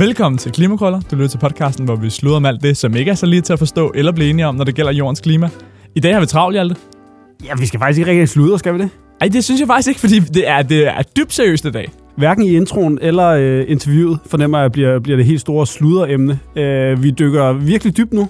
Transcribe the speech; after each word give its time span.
Velkommen 0.00 0.38
til 0.38 0.52
Klimakrøller. 0.52 1.00
Du 1.10 1.16
lytter 1.16 1.28
til 1.28 1.38
podcasten, 1.38 1.84
hvor 1.84 1.96
vi 1.96 2.10
sluder 2.10 2.36
om 2.36 2.44
alt 2.46 2.62
det, 2.62 2.76
som 2.76 2.96
ikke 2.96 3.10
er 3.10 3.14
så 3.14 3.26
lige 3.26 3.42
til 3.42 3.52
at 3.52 3.58
forstå 3.58 3.92
eller 3.94 4.12
blive 4.12 4.30
enige 4.30 4.46
om, 4.46 4.54
når 4.54 4.64
det 4.64 4.74
gælder 4.74 4.92
jordens 4.92 5.20
klima. 5.20 5.48
I 5.94 6.00
dag 6.00 6.14
har 6.14 6.20
vi 6.20 6.26
travlt, 6.26 6.54
Hjalte. 6.54 6.76
Ja, 7.44 7.54
vi 7.58 7.66
skal 7.66 7.80
faktisk 7.80 7.98
ikke 7.98 8.10
rigtig 8.10 8.28
sludre, 8.28 8.58
skal 8.58 8.74
vi 8.74 8.78
det? 8.78 8.90
Ej, 9.20 9.28
det 9.28 9.44
synes 9.44 9.60
jeg 9.60 9.68
faktisk 9.68 9.88
ikke, 9.88 10.00
fordi 10.00 10.18
det 10.18 10.48
er, 10.48 10.62
det 10.62 10.86
er 10.86 11.02
dybt 11.16 11.32
seriøst 11.32 11.64
i 11.64 11.70
dag. 11.70 11.90
Hverken 12.16 12.44
i 12.44 12.56
introen 12.56 12.98
eller 13.02 13.28
øh, 13.28 13.64
interviewet 13.68 14.18
fornemmer 14.26 14.60
jeg, 14.60 14.72
bliver, 14.72 14.98
bliver 14.98 15.16
det 15.16 15.26
helt 15.26 15.40
store 15.40 15.66
sluderemne. 15.66 16.38
Øh, 16.56 17.02
vi 17.02 17.10
dykker 17.10 17.52
virkelig 17.52 17.96
dybt 17.96 18.12
nu, 18.12 18.28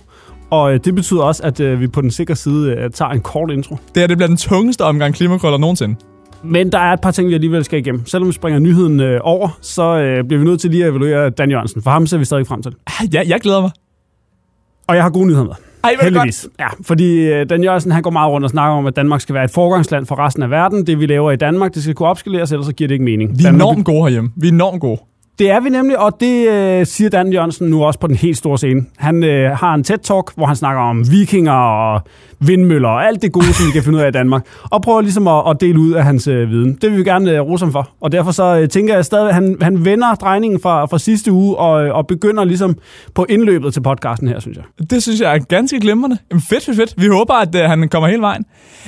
og 0.51 0.75
øh, 0.75 0.81
det 0.85 0.95
betyder 0.95 1.23
også, 1.23 1.43
at 1.43 1.61
øh, 1.61 1.81
vi 1.81 1.87
på 1.87 2.01
den 2.01 2.11
sikre 2.11 2.37
side 2.37 2.71
øh, 2.71 2.91
tager 2.91 3.11
en 3.11 3.21
kort 3.21 3.51
intro. 3.51 3.77
Det 3.95 4.03
her 4.03 4.07
det 4.07 4.17
bliver 4.17 4.29
den 4.29 4.37
tungeste 4.37 4.85
omgang 4.85 5.15
klimakrøller 5.15 5.59
nogensinde. 5.59 5.97
Men 6.45 6.73
der 6.73 6.79
er 6.79 6.93
et 6.93 7.01
par 7.01 7.11
ting, 7.11 7.29
vi 7.29 7.35
alligevel 7.35 7.65
skal 7.65 7.79
igennem. 7.79 8.07
Selvom 8.07 8.29
vi 8.29 8.33
springer 8.33 8.59
nyheden 8.61 9.01
øh, 9.01 9.21
over, 9.23 9.59
så 9.61 9.83
øh, 9.99 10.25
bliver 10.25 10.39
vi 10.39 10.45
nødt 10.45 10.61
til 10.61 10.71
lige 10.71 10.85
at 10.85 10.91
evaluere 10.91 11.31
Dan 11.31 11.51
Jørgensen. 11.51 11.83
For 11.83 11.91
ham 11.91 12.07
ser 12.07 12.19
vi 12.19 12.25
stadig 12.25 12.47
frem 12.47 12.63
til. 12.63 12.73
Ja, 13.13 13.23
jeg 13.27 13.41
glæder 13.41 13.61
mig. 13.61 13.71
Og 14.87 14.95
jeg 14.97 15.03
har 15.03 15.11
gode 15.11 15.27
nyheder 15.27 15.45
med. 15.45 15.53
Ej, 15.85 15.91
det 15.91 16.05
Heldigvis. 16.05 16.49
Ja, 16.59 16.67
fordi 16.83 17.27
øh, 17.27 17.51
Dan 17.51 17.65
Jørgensen 17.65 17.91
han 17.93 18.03
går 18.03 18.11
meget 18.11 18.31
rundt 18.33 18.45
og 18.45 18.51
snakker 18.51 18.77
om, 18.77 18.87
at 18.87 18.97
Danmark 18.97 19.21
skal 19.21 19.35
være 19.35 19.45
et 19.45 19.51
forgangsland 19.51 20.07
for 20.07 20.19
resten 20.19 20.43
af 20.43 20.51
verden. 20.51 20.87
Det 20.87 21.01
vi 21.01 21.07
laver 21.07 21.31
i 21.31 21.37
Danmark, 21.37 21.75
det 21.75 21.83
skal 21.83 21.95
kunne 21.95 22.09
opskaleres, 22.09 22.53
ellers 22.53 22.67
så 22.67 22.73
giver 22.73 22.89
det 22.89 22.95
ikke 22.95 23.05
mening. 23.05 23.31
Vi 23.31 23.45
er 23.45 23.49
Danmark- 23.49 23.55
enormt 23.55 23.85
gode 23.85 24.03
herhjemme. 24.03 24.31
Vi 24.37 24.49
er 24.49 24.53
enormt 24.53 24.81
gode. 24.81 25.01
Det 25.41 25.51
er 25.51 25.61
vi 25.61 25.69
nemlig, 25.69 25.99
og 25.99 26.21
det 26.21 26.49
øh, 26.49 26.87
siger 26.87 27.11
Dan 27.11 27.33
Jørgensen 27.33 27.69
nu 27.69 27.85
også 27.85 28.01
på 28.01 28.07
den 28.07 28.17
helt 28.17 28.37
store 28.37 28.59
scene. 28.59 28.87
Han 28.97 29.25
øh, 29.25 29.51
har 29.51 29.75
en 29.75 29.85
TED-talk, 29.91 30.35
hvor 30.37 30.47
han 30.47 30.57
snakker 30.57 30.83
om 30.83 31.11
vikinger 31.11 31.53
og 31.53 32.01
vindmøller 32.41 32.89
og 32.89 33.07
alt 33.07 33.23
det 33.23 33.33
gode, 33.33 33.55
som 33.55 33.67
vi 33.67 33.73
kan 33.73 33.83
finde 33.83 33.99
ud 33.99 34.03
af 34.03 34.09
i 34.09 34.11
Danmark. 34.11 34.47
Og 34.71 34.83
prøver 34.83 35.01
ligesom 35.01 35.29
at, 35.29 35.43
at 35.51 35.61
dele 35.61 35.79
ud 35.79 35.93
af 35.93 36.05
hans 36.05 36.27
øh, 36.27 36.51
viden. 36.51 36.75
Det 36.83 36.91
vil 36.91 36.99
vi 36.99 37.05
gerne 37.05 37.31
øh, 37.31 37.41
rose 37.41 37.65
ham 37.65 37.73
for. 37.73 37.91
Og 38.01 38.13
derfor 38.13 38.31
så 38.31 38.59
øh, 38.59 38.69
tænker 38.69 38.95
jeg 38.95 39.05
stadig, 39.05 39.29
at 39.29 39.35
han, 39.35 39.57
han 39.63 39.85
vender 39.85 40.15
drejningen 40.15 40.61
fra, 40.61 40.87
fra 40.87 40.99
sidste 40.99 41.33
uge 41.33 41.57
og, 41.57 41.85
øh, 41.85 41.95
og 41.95 42.07
begynder 42.07 42.45
ligesom 42.45 42.77
på 43.15 43.27
indløbet 43.29 43.73
til 43.73 43.81
podcasten 43.81 44.29
her, 44.29 44.41
synes 44.41 44.57
jeg. 44.57 44.89
Det 44.91 45.03
synes 45.03 45.21
jeg 45.21 45.35
er 45.35 45.39
ganske 45.39 45.81
glimrende. 45.81 46.19
Jamen, 46.31 46.43
Fedt, 46.43 46.65
fedt, 46.65 46.77
fedt. 46.77 46.95
Vi 46.97 47.07
håber, 47.07 47.35
at 47.35 47.55
øh, 47.55 47.63
han 47.63 47.89
kommer 47.89 48.09
hele 48.09 48.23
vejen. 48.23 48.45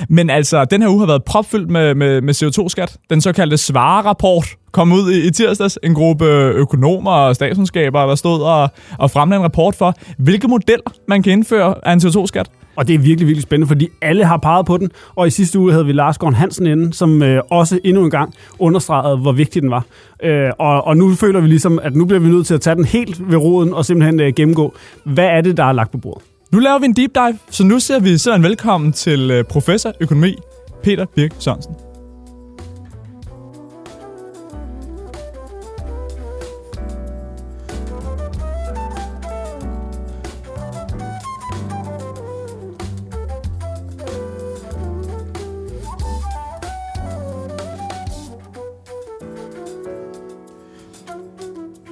Men 0.09 0.29
altså, 0.29 0.65
den 0.65 0.81
her 0.81 0.89
uge 0.89 0.99
har 0.99 1.07
været 1.07 1.23
propfyldt 1.23 1.69
med, 1.69 1.95
med, 1.95 2.21
med 2.21 2.33
CO2-skat. 2.33 2.97
Den 3.09 3.21
såkaldte 3.21 3.57
Svare-rapport 3.57 4.45
kom 4.73 4.91
ud 4.91 5.11
i, 5.11 5.27
i 5.27 5.31
tirsdags. 5.31 5.79
En 5.83 5.93
gruppe 5.93 6.25
økonomer 6.55 7.11
og 7.11 7.35
statskundskaber, 7.35 8.05
der 8.05 8.15
stod 8.15 8.41
og, 8.41 8.69
og 8.99 9.11
fremlagde 9.11 9.39
en 9.39 9.43
rapport 9.43 9.75
for, 9.75 9.93
hvilke 10.17 10.47
modeller 10.47 10.91
man 11.07 11.23
kan 11.23 11.31
indføre 11.31 11.75
af 11.87 11.93
en 11.93 11.99
CO2-skat. 11.99 12.49
Og 12.75 12.87
det 12.87 12.93
er 12.93 12.99
virkelig, 12.99 13.27
virkelig 13.27 13.43
spændende, 13.43 13.67
fordi 13.67 13.87
alle 14.01 14.25
har 14.25 14.37
peget 14.37 14.65
på 14.65 14.77
den. 14.77 14.91
Og 15.15 15.27
i 15.27 15.29
sidste 15.29 15.59
uge 15.59 15.71
havde 15.71 15.85
vi 15.85 15.91
Lars 15.91 16.17
Gård 16.17 16.33
Hansen 16.33 16.67
inde, 16.67 16.93
som 16.93 17.23
øh, 17.23 17.41
også 17.51 17.79
endnu 17.83 18.03
en 18.03 18.11
gang 18.11 18.33
understregede, 18.59 19.17
hvor 19.17 19.31
vigtig 19.31 19.61
den 19.61 19.71
var. 19.71 19.85
Øh, 20.23 20.49
og, 20.59 20.87
og 20.87 20.97
nu 20.97 21.15
føler 21.15 21.39
vi 21.39 21.47
ligesom, 21.47 21.79
at 21.83 21.95
nu 21.95 22.05
bliver 22.05 22.19
vi 22.19 22.27
nødt 22.29 22.47
til 22.47 22.53
at 22.53 22.61
tage 22.61 22.75
den 22.75 22.85
helt 22.85 23.31
ved 23.31 23.37
roden 23.37 23.73
og 23.73 23.85
simpelthen 23.85 24.19
øh, 24.19 24.33
gennemgå, 24.35 24.73
hvad 25.03 25.25
er 25.25 25.41
det, 25.41 25.57
der 25.57 25.63
er 25.63 25.71
lagt 25.71 25.91
på 25.91 25.97
bordet. 25.97 26.23
Nu 26.51 26.59
laver 26.59 26.79
vi 26.79 26.85
en 26.85 26.93
deep 26.93 27.11
dive, 27.15 27.37
så 27.49 27.63
nu 27.63 27.79
ser 27.79 27.99
vi 27.99 28.17
sådan 28.17 28.43
velkommen 28.43 28.91
til 28.91 29.31
øh, 29.31 29.43
professor 29.43 29.93
økonomi, 29.99 30.35
Peter 30.83 31.05
Birk 31.15 31.31
Sørensen. 31.39 31.92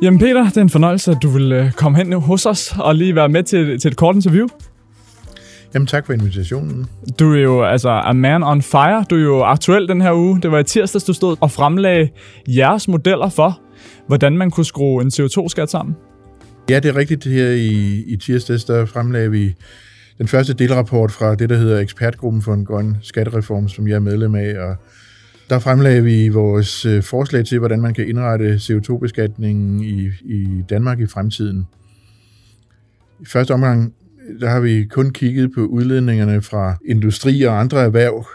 Jamen 0.01 0.19
Peter, 0.19 0.44
det 0.44 0.57
er 0.57 0.62
en 0.62 0.69
fornøjelse, 0.69 1.12
at 1.12 1.17
du 1.22 1.29
vil 1.29 1.51
øh, 1.51 1.72
komme 1.72 1.97
hen 1.97 2.13
hos 2.13 2.45
os 2.45 2.73
og 2.79 2.95
lige 2.95 3.16
være 3.16 3.29
med 3.29 3.44
til, 3.44 3.79
til 3.79 3.91
et 3.91 3.97
kort 3.97 4.16
interview. 4.16 4.47
Jamen 5.73 5.88
tak 5.88 6.06
for 6.06 6.13
invitationen. 6.13 6.85
Du 7.19 7.34
er 7.34 7.39
jo 7.39 7.63
altså 7.63 7.89
a 7.89 8.13
man 8.13 8.44
on 8.44 8.62
fire. 8.62 9.06
Du 9.09 9.16
er 9.16 9.22
jo 9.22 9.44
aktuel 9.44 9.88
den 9.88 10.01
her 10.01 10.13
uge. 10.13 10.41
Det 10.41 10.51
var 10.51 10.59
i 10.59 10.63
tirsdags, 10.63 11.03
du 11.03 11.13
stod 11.13 11.38
og 11.41 11.51
fremlagde 11.51 12.09
jeres 12.47 12.88
modeller 12.88 13.29
for, 13.29 13.62
hvordan 14.07 14.38
man 14.38 14.51
kunne 14.51 14.66
skrue 14.66 15.01
en 15.01 15.12
CO2-skat 15.13 15.69
sammen. 15.69 15.95
Ja, 16.69 16.79
det 16.79 16.89
er 16.89 16.95
rigtigt. 16.95 17.23
Her 17.23 17.47
i, 17.47 18.03
i 18.07 18.18
tirsdags, 18.18 18.66
der 18.66 18.85
fremlagde 18.85 19.31
vi 19.31 19.56
den 20.18 20.28
første 20.28 20.53
delrapport 20.53 21.12
fra 21.12 21.35
det, 21.35 21.50
der 21.50 21.57
hedder 21.57 21.79
Ekspertgruppen 21.79 22.41
for 22.41 22.53
en 22.53 22.66
grøn 22.66 22.97
skattereform, 23.01 23.69
som 23.69 23.88
jeg 23.88 23.95
er 23.95 24.00
medlem 24.00 24.35
af. 24.35 24.59
Og 24.59 24.75
der 25.51 25.59
fremlagde 25.59 26.03
vi 26.03 26.29
vores 26.29 26.85
øh, 26.85 27.03
forslag 27.03 27.45
til, 27.45 27.59
hvordan 27.59 27.81
man 27.81 27.94
kan 27.94 28.07
indrette 28.07 28.56
CO2-beskatningen 28.56 29.84
i, 29.84 30.09
i 30.22 30.63
Danmark 30.69 31.00
i 31.00 31.06
fremtiden. 31.06 31.67
I 33.19 33.25
første 33.25 33.51
omgang, 33.51 33.94
der 34.39 34.50
har 34.50 34.59
vi 34.59 34.84
kun 34.84 35.09
kigget 35.09 35.51
på 35.56 35.62
udledningerne 35.62 36.41
fra 36.41 36.78
industri 36.85 37.41
og 37.44 37.59
andre 37.59 37.79
erhverv, 37.79 38.28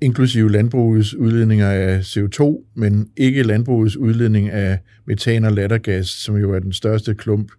inklusive 0.00 0.52
landbrugets 0.52 1.14
udledninger 1.14 1.70
af 1.70 2.00
CO2, 2.00 2.70
men 2.74 3.08
ikke 3.16 3.42
landbrugets 3.42 3.96
udledning 3.96 4.50
af 4.50 4.78
metan 5.04 5.44
og 5.44 5.52
lattergas, 5.52 6.08
som 6.08 6.36
jo 6.36 6.54
er 6.54 6.58
den 6.58 6.72
største 6.72 7.14
klump 7.14 7.52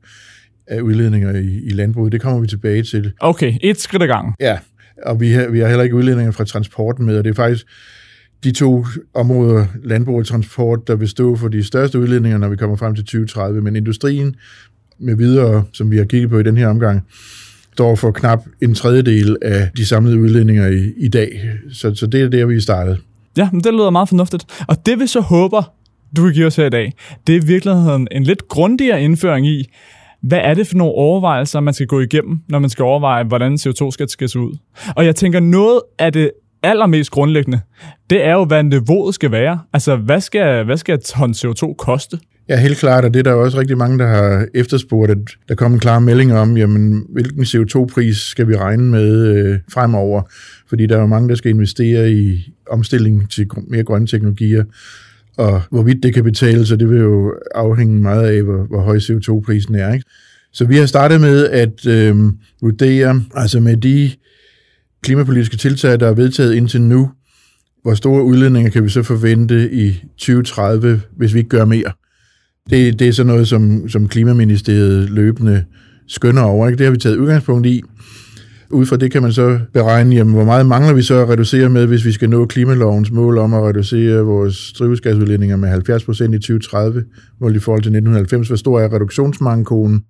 af 0.68 0.82
udledninger 0.82 1.36
i, 1.36 1.62
i 1.64 1.70
landbruget. 1.70 2.12
Det 2.12 2.22
kommer 2.22 2.42
vi 2.42 2.48
tilbage 2.48 2.84
til. 2.84 3.14
Okay, 3.20 3.54
et 3.62 3.80
skridt 3.80 4.04
ad 4.04 4.08
gangen. 4.08 4.34
Ja, 4.40 4.58
og 5.06 5.20
vi 5.20 5.32
har, 5.32 5.48
vi 5.48 5.60
har 5.60 5.68
heller 5.68 5.84
ikke 5.84 5.96
udledninger 5.96 6.32
fra 6.32 6.46
transporten 6.46 7.06
med, 7.06 7.18
og 7.18 7.24
det 7.24 7.30
er 7.30 7.36
faktisk 7.36 7.66
de 8.44 8.52
to 8.52 8.86
områder, 9.14 9.66
landbrug 9.84 10.20
og 10.20 10.26
transport, 10.26 10.88
der 10.88 10.96
vil 10.96 11.10
stå 11.10 11.36
for 11.36 11.48
de 11.48 11.64
største 11.64 12.00
udledninger, 12.00 12.38
når 12.38 12.50
vi 12.50 12.56
kommer 12.56 12.76
frem 12.76 12.96
til 12.96 13.04
2030. 13.04 13.62
Men 13.62 13.76
industrien 13.76 14.36
med 15.00 15.16
videre, 15.16 15.64
som 15.74 15.92
vi 15.92 15.98
har 15.98 16.06
kigget 16.06 16.30
på 16.30 16.40
i 16.40 16.44
den 16.44 16.58
her 16.58 16.68
omgang, 16.68 17.02
står 17.74 17.96
for 17.96 18.12
knap 18.12 18.44
en 18.62 18.76
tredjedel 18.76 19.38
af 19.42 19.70
de 19.78 19.86
samlede 19.86 20.20
udledninger 20.20 20.68
i, 20.68 20.94
i 20.98 21.08
dag. 21.08 21.42
Så, 21.72 21.96
så 21.96 22.08
det 22.08 22.22
er 22.22 22.30
der, 22.30 22.46
vi 22.46 22.56
er 22.56 22.62
startet. 22.62 22.98
Ja, 23.38 23.50
men 23.52 23.64
det 23.64 23.74
lyder 23.74 23.90
meget 23.90 24.10
fornuftigt. 24.10 24.46
Og 24.68 24.86
det 24.86 25.00
vi 25.00 25.08
så 25.08 25.20
håber, 25.20 25.74
du 26.16 26.24
vil 26.24 26.34
give 26.34 26.46
os 26.46 26.56
her 26.56 26.66
i 26.66 26.70
dag, 26.70 26.94
det 27.28 27.36
er 27.36 27.42
i 27.42 27.46
virkeligheden 27.46 28.08
en 28.12 28.24
lidt 28.24 28.48
grundigere 28.48 29.04
indføring 29.04 29.48
i, 29.48 29.70
hvad 30.22 30.40
er 30.44 30.54
det 30.54 30.68
for 30.68 30.76
nogle 30.76 30.94
overvejelser, 30.94 31.60
man 31.60 31.74
skal 31.74 31.88
gå 31.88 32.00
igennem, 32.00 32.40
når 32.50 32.60
man 32.60 32.70
skal 32.70 32.84
overveje, 32.84 33.24
hvordan 33.24 33.54
CO2-skat 33.54 34.12
skal 34.12 34.30
se 34.30 34.40
ud. 34.40 34.58
Og 34.96 35.06
jeg 35.06 35.16
tænker, 35.16 35.40
noget 35.40 35.82
af 36.00 36.14
det 36.14 36.32
allermest 36.64 37.12
grundlæggende, 37.12 37.60
det 38.10 38.26
er 38.26 38.34
jo, 38.34 38.46
hvad 38.46 38.64
niveauet 38.64 39.16
skal 39.16 39.32
være. 39.32 39.60
Altså, 39.74 39.96
hvad 39.96 40.22
skal, 40.22 40.66
hvad 40.66 40.78
skal 40.78 40.96
et 40.96 41.02
ton 41.02 41.32
CO2 41.32 41.76
koste? 41.76 42.20
Ja, 42.50 42.60
helt 42.60 42.78
klart, 42.78 43.06
og 43.06 43.14
det 43.14 43.20
er 43.20 43.24
der 43.24 43.34
også 43.34 43.60
rigtig 43.60 43.78
mange, 43.78 44.00
der 44.00 44.08
har 44.08 44.48
efterspurgt, 44.54 45.12
at 45.12 45.18
der 45.50 45.56
kom 45.56 45.74
en 45.74 45.80
klar 45.80 46.00
melding 46.00 46.34
om, 46.34 46.58
jamen, 46.58 47.06
hvilken 47.10 47.44
CO2-pris 47.44 48.18
skal 48.18 48.48
vi 48.48 48.56
regne 48.56 48.84
med 48.84 49.28
øh, 49.28 49.60
fremover, 49.74 50.22
fordi 50.70 50.86
der 50.86 50.96
er 50.96 51.02
jo 51.02 51.08
mange, 51.08 51.30
der 51.30 51.36
skal 51.36 51.52
investere 51.52 52.12
i 52.12 52.54
omstilling 52.70 53.30
til 53.30 53.48
mere 53.68 53.84
grønne 53.84 54.08
teknologier, 54.08 54.64
og 55.38 55.62
hvorvidt 55.72 56.04
det 56.04 56.14
kan 56.14 56.24
betale 56.24 56.66
sig, 56.66 56.80
det 56.80 56.90
vil 56.90 57.00
jo 57.00 57.34
afhænge 57.56 58.02
meget 58.02 58.28
af, 58.28 58.44
hvor, 58.44 58.64
hvor 58.64 58.82
høj 58.82 58.98
CO2-prisen 58.98 59.76
er. 59.76 59.94
Ikke? 59.94 60.06
Så 60.54 60.66
vi 60.66 60.78
har 60.78 60.86
startet 60.86 61.22
med 61.22 61.48
at 61.48 61.88
øh, 61.88 62.16
vurdere, 62.62 63.24
altså 63.36 63.60
med 63.60 63.78
de 63.78 64.12
klimapolitiske 65.04 65.58
tiltag, 65.58 66.00
der 66.00 66.08
er 66.08 66.14
vedtaget 66.14 66.54
indtil 66.54 66.82
nu, 66.82 67.12
hvor 67.82 67.94
store 67.94 68.24
udledninger 68.24 68.72
kan 68.72 68.84
vi 68.84 68.90
så 68.90 69.04
forvente 69.04 69.72
i 69.72 70.04
2030, 70.18 71.02
hvis 71.18 71.34
vi 71.34 71.40
ikke 71.40 71.50
gør 71.50 71.66
mere. 71.66 71.92
Det, 72.70 73.00
det 73.00 73.08
er 73.08 73.12
sådan 73.12 73.28
noget, 73.28 73.48
som, 73.48 73.90
som 73.90 74.08
Klimaministeriet 74.08 75.10
løbende 75.10 75.66
skønner 76.08 76.42
over. 76.42 76.68
Ikke? 76.68 76.78
Det 76.78 76.86
har 76.86 76.92
vi 76.92 76.98
taget 76.98 77.18
udgangspunkt 77.18 77.68
i. 77.68 77.84
Ud 78.70 78.86
fra 78.86 78.98
det 78.98 79.12
kan 79.12 79.22
man 79.22 79.34
så 79.34 79.60
beregne, 79.74 80.16
jamen, 80.16 80.34
hvor 80.34 80.46
meget 80.46 80.66
mangler 80.66 80.94
vi 80.94 81.02
så 81.02 81.16
at 81.16 81.30
reducere 81.30 81.70
med, 81.70 81.88
hvis 81.88 82.06
vi 82.06 82.12
skal 82.12 82.30
nå 82.30 82.46
klimalovens 82.46 83.12
mål 83.12 83.38
om 83.38 83.54
at 83.54 83.64
reducere 83.64 84.20
vores 84.20 84.74
drivhusgasudledninger 84.80 85.56
med 85.56 85.70
70 85.70 86.04
procent 86.04 86.36
i 86.36 86.38
2030, 86.38 87.04
målt 87.42 87.56
i 87.56 87.60
forhold 87.60 87.82
til 87.82 87.90
1990. 87.90 88.48
Hvor 88.48 88.56
stor 88.56 88.80
er 88.80 88.94
reduktionsmankoen? 88.94 90.04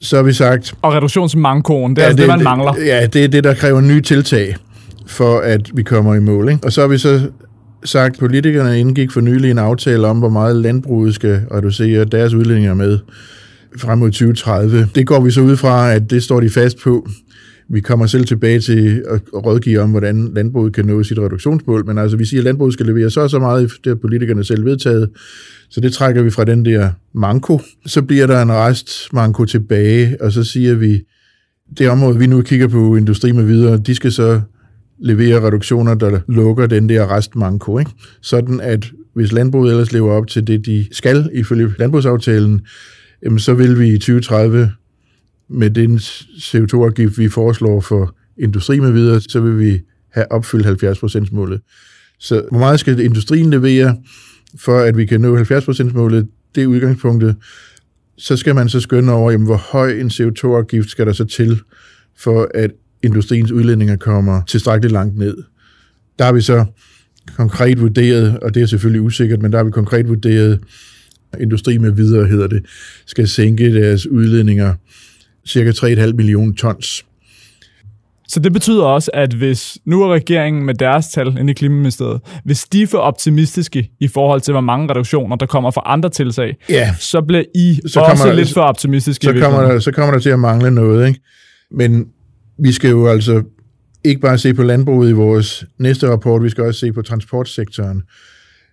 Så 0.00 0.16
har 0.16 0.22
vi 0.22 0.32
sagt... 0.32 0.74
Og 0.82 0.92
reduktionsmankoen, 0.92 1.96
det 1.96 1.98
er 1.98 2.02
ja, 2.02 2.08
altså 2.08 2.22
det, 2.22 2.28
man 2.28 2.44
mangler. 2.44 2.74
Ja, 2.84 3.06
det 3.06 3.24
er 3.24 3.28
det, 3.28 3.44
der 3.44 3.54
kræver 3.54 3.80
nye 3.80 4.00
tiltag, 4.00 4.56
for 5.06 5.38
at 5.38 5.70
vi 5.74 5.82
kommer 5.82 6.14
i 6.14 6.20
mål. 6.20 6.48
Ikke? 6.48 6.64
Og 6.64 6.72
så 6.72 6.80
har 6.80 6.88
vi 6.88 6.98
så 6.98 7.20
sagt, 7.84 8.12
at 8.12 8.18
politikerne 8.18 8.80
indgik 8.80 9.10
for 9.12 9.20
nylig 9.20 9.50
en 9.50 9.58
aftale 9.58 10.06
om, 10.06 10.18
hvor 10.18 10.28
meget 10.28 10.56
landbruget 10.56 11.14
skal 11.14 11.40
reducere 11.54 12.04
deres 12.04 12.34
udledninger 12.34 12.74
med 12.74 12.98
frem 13.78 13.98
mod 13.98 14.10
2030. 14.10 14.88
Det 14.94 15.06
går 15.06 15.20
vi 15.20 15.30
så 15.30 15.40
ud 15.40 15.56
fra, 15.56 15.92
at 15.92 16.10
det 16.10 16.22
står 16.22 16.40
de 16.40 16.50
fast 16.50 16.78
på. 16.82 17.08
Vi 17.72 17.80
kommer 17.80 18.06
selv 18.06 18.24
tilbage 18.24 18.60
til 18.60 19.02
at 19.12 19.20
rådgive 19.46 19.80
om, 19.80 19.90
hvordan 19.90 20.30
landbruget 20.34 20.72
kan 20.72 20.86
nå 20.86 21.02
sit 21.02 21.18
reduktionsmål, 21.18 21.86
men 21.86 21.98
altså 21.98 22.16
vi 22.16 22.24
siger, 22.24 22.40
at 22.40 22.44
landbruget 22.44 22.72
skal 22.72 22.86
levere 22.86 23.10
så 23.10 23.20
og 23.20 23.30
så 23.30 23.38
meget, 23.38 23.72
det 23.84 23.90
har 23.90 23.94
politikerne 23.94 24.44
selv 24.44 24.64
vedtaget, 24.64 25.10
så 25.70 25.80
det 25.80 25.92
trækker 25.92 26.22
vi 26.22 26.30
fra 26.30 26.44
den 26.44 26.64
der 26.64 26.90
manko. 27.14 27.60
Så 27.86 28.02
bliver 28.02 28.26
der 28.26 28.42
en 28.42 28.52
rest 28.52 29.12
manko 29.12 29.44
tilbage, 29.44 30.16
og 30.20 30.32
så 30.32 30.44
siger 30.44 30.74
vi, 30.74 31.02
det 31.78 31.90
område, 31.90 32.18
vi 32.18 32.26
nu 32.26 32.42
kigger 32.42 32.68
på, 32.68 32.96
industri 32.96 33.32
med 33.32 33.44
videre, 33.44 33.78
de 33.78 33.94
skal 33.94 34.12
så 34.12 34.40
levere 34.98 35.46
reduktioner, 35.46 35.94
der 35.94 36.20
lukker 36.28 36.66
den 36.66 36.88
der 36.88 37.16
restmanko. 37.16 37.78
Ikke? 37.78 37.90
Sådan 38.20 38.60
at 38.60 38.86
hvis 39.14 39.32
landbruget 39.32 39.70
ellers 39.70 39.92
lever 39.92 40.12
op 40.12 40.26
til 40.26 40.46
det, 40.46 40.66
de 40.66 40.86
skal 40.92 41.30
ifølge 41.34 41.74
landbrugsaftalen, 41.78 42.60
jamen 43.24 43.38
så 43.38 43.54
vil 43.54 43.78
vi 43.78 43.88
i 43.88 43.98
2030 43.98 44.70
med 45.50 45.70
den 45.70 45.96
CO2-afgift, 45.96 47.18
vi 47.18 47.28
foreslår 47.28 47.80
for 47.80 48.16
industri 48.38 48.80
med 48.80 48.92
videre, 48.92 49.20
så 49.20 49.40
vil 49.40 49.58
vi 49.58 49.80
have 50.12 50.32
opfyldt 50.32 50.84
70%-målet. 50.84 51.60
Så 52.18 52.42
hvor 52.50 52.58
meget 52.58 52.80
skal 52.80 53.00
industrien 53.00 53.50
levere, 53.50 53.96
for 54.58 54.78
at 54.78 54.96
vi 54.96 55.06
kan 55.06 55.20
nå 55.20 55.38
70%-målet, 55.38 56.28
det 56.54 56.62
er 56.62 56.66
udgangspunktet. 56.66 57.36
Så 58.18 58.36
skal 58.36 58.54
man 58.54 58.68
så 58.68 58.80
skønne 58.80 59.12
over, 59.12 59.30
jamen, 59.30 59.46
hvor 59.46 59.56
høj 59.72 59.90
en 59.90 60.08
CO2-afgift 60.08 60.90
skal 60.90 61.06
der 61.06 61.12
så 61.12 61.24
til, 61.24 61.60
for 62.18 62.50
at 62.54 62.70
industriens 63.02 63.52
udledninger 63.52 63.96
kommer 63.96 64.42
tilstrækkeligt 64.44 64.92
langt 64.92 65.18
ned. 65.18 65.36
Der 66.18 66.24
har 66.24 66.32
vi 66.32 66.40
så 66.40 66.64
konkret 67.36 67.80
vurderet, 67.80 68.38
og 68.38 68.54
det 68.54 68.62
er 68.62 68.66
selvfølgelig 68.66 69.00
usikkert, 69.00 69.42
men 69.42 69.52
der 69.52 69.58
har 69.58 69.64
vi 69.64 69.70
konkret 69.70 70.08
vurderet, 70.08 70.60
industri 71.40 71.78
med 71.78 71.90
videre 71.90 72.26
hedder 72.26 72.46
det, 72.46 72.64
skal 73.06 73.28
sænke 73.28 73.74
deres 73.74 74.06
udledninger 74.06 74.74
cirka 75.46 75.70
3,5 75.70 76.12
millioner 76.12 76.54
tons. 76.54 77.04
Så 78.28 78.40
det 78.40 78.52
betyder 78.52 78.84
også, 78.84 79.10
at 79.14 79.32
hvis 79.32 79.78
nu 79.84 80.02
er 80.02 80.12
regeringen 80.12 80.64
med 80.64 80.74
deres 80.74 81.08
tal 81.08 81.26
inde 81.26 81.50
i 81.50 81.54
Klimaministeriet, 81.54 82.20
hvis 82.44 82.64
de 82.64 82.82
er 82.82 82.86
for 82.86 82.98
optimistiske 82.98 83.90
i 84.00 84.08
forhold 84.08 84.40
til, 84.40 84.52
hvor 84.52 84.60
mange 84.60 84.90
reduktioner, 84.90 85.36
der 85.36 85.46
kommer 85.46 85.70
fra 85.70 85.82
andre 85.84 86.08
tiltag, 86.08 86.56
ja. 86.68 86.94
så 86.98 87.22
bliver 87.22 87.42
I 87.54 87.80
så 87.86 88.00
også 88.00 88.22
kommer, 88.22 88.34
lidt 88.34 88.52
for 88.52 88.60
optimistiske. 88.60 89.24
Så 89.24 89.32
kommer, 89.40 89.60
der, 89.62 89.78
så 89.78 89.92
kommer 89.92 90.12
der 90.12 90.20
til 90.20 90.30
at 90.30 90.38
mangle 90.38 90.70
noget. 90.70 91.08
Ikke? 91.08 91.20
Men 91.70 92.06
vi 92.58 92.72
skal 92.72 92.90
jo 92.90 93.06
altså 93.06 93.42
ikke 94.04 94.20
bare 94.20 94.38
se 94.38 94.54
på 94.54 94.62
landbruget 94.62 95.10
i 95.10 95.12
vores 95.12 95.64
næste 95.78 96.10
rapport, 96.10 96.42
vi 96.42 96.50
skal 96.50 96.64
også 96.64 96.80
se 96.80 96.92
på 96.92 97.02
transportsektoren. 97.02 98.02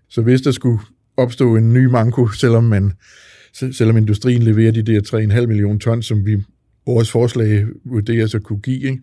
Så 0.09 0.21
hvis 0.21 0.41
der 0.41 0.51
skulle 0.51 0.79
opstå 1.17 1.55
en 1.55 1.73
ny 1.73 1.85
manko, 1.85 2.27
selvom 2.27 2.63
man 2.63 2.91
selvom 3.53 3.97
industrien 3.97 4.43
leverer 4.43 4.71
de 4.71 4.81
der 4.81 5.01
3,5 5.39 5.45
millioner 5.45 5.79
ton, 5.79 6.01
som 6.01 6.25
vi 6.25 6.37
vores 6.87 7.11
forslag 7.11 7.65
vurderes 7.85 8.35
at 8.35 8.43
kunne 8.43 8.59
give, 8.59 8.83
ikke? 8.83 9.01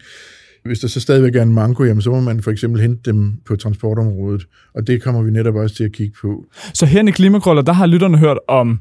Hvis 0.64 0.78
der 0.78 0.88
så 0.88 1.00
stadigvæk 1.00 1.36
er 1.36 1.42
en 1.42 1.54
manko, 1.54 1.84
jamen, 1.84 2.02
så 2.02 2.10
må 2.10 2.20
man 2.20 2.42
for 2.42 2.50
eksempel 2.50 2.80
hente 2.80 3.10
dem 3.10 3.32
på 3.46 3.56
transportområdet, 3.56 4.46
og 4.74 4.86
det 4.86 5.02
kommer 5.02 5.22
vi 5.22 5.30
netop 5.30 5.54
også 5.54 5.76
til 5.76 5.84
at 5.84 5.92
kigge 5.92 6.14
på. 6.20 6.44
Så 6.74 6.86
her 6.86 7.08
i 7.08 7.10
Klimakrøller, 7.10 7.62
der 7.62 7.72
har 7.72 7.86
lytterne 7.86 8.18
hørt 8.18 8.38
om, 8.48 8.80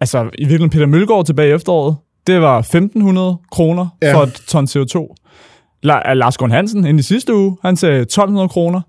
altså 0.00 0.22
i 0.22 0.44
virkeligheden 0.44 0.70
Peter 0.70 0.86
Mølgaard 0.86 1.26
tilbage 1.26 1.50
i 1.50 1.52
efteråret, 1.52 1.96
det 2.26 2.40
var 2.40 2.62
1.500 2.62 3.48
kroner 3.50 3.88
ja. 4.02 4.14
for 4.14 4.22
et 4.22 4.32
ton 4.32 4.64
CO2. 4.64 5.14
Lars 5.82 6.38
Gunn 6.38 6.52
Hansen 6.52 6.86
ind 6.86 6.98
i 6.98 7.02
sidste 7.02 7.34
uge, 7.34 7.56
han 7.62 7.76
sagde 7.76 8.06
1.200 8.12 8.46
kroner. 8.46 8.80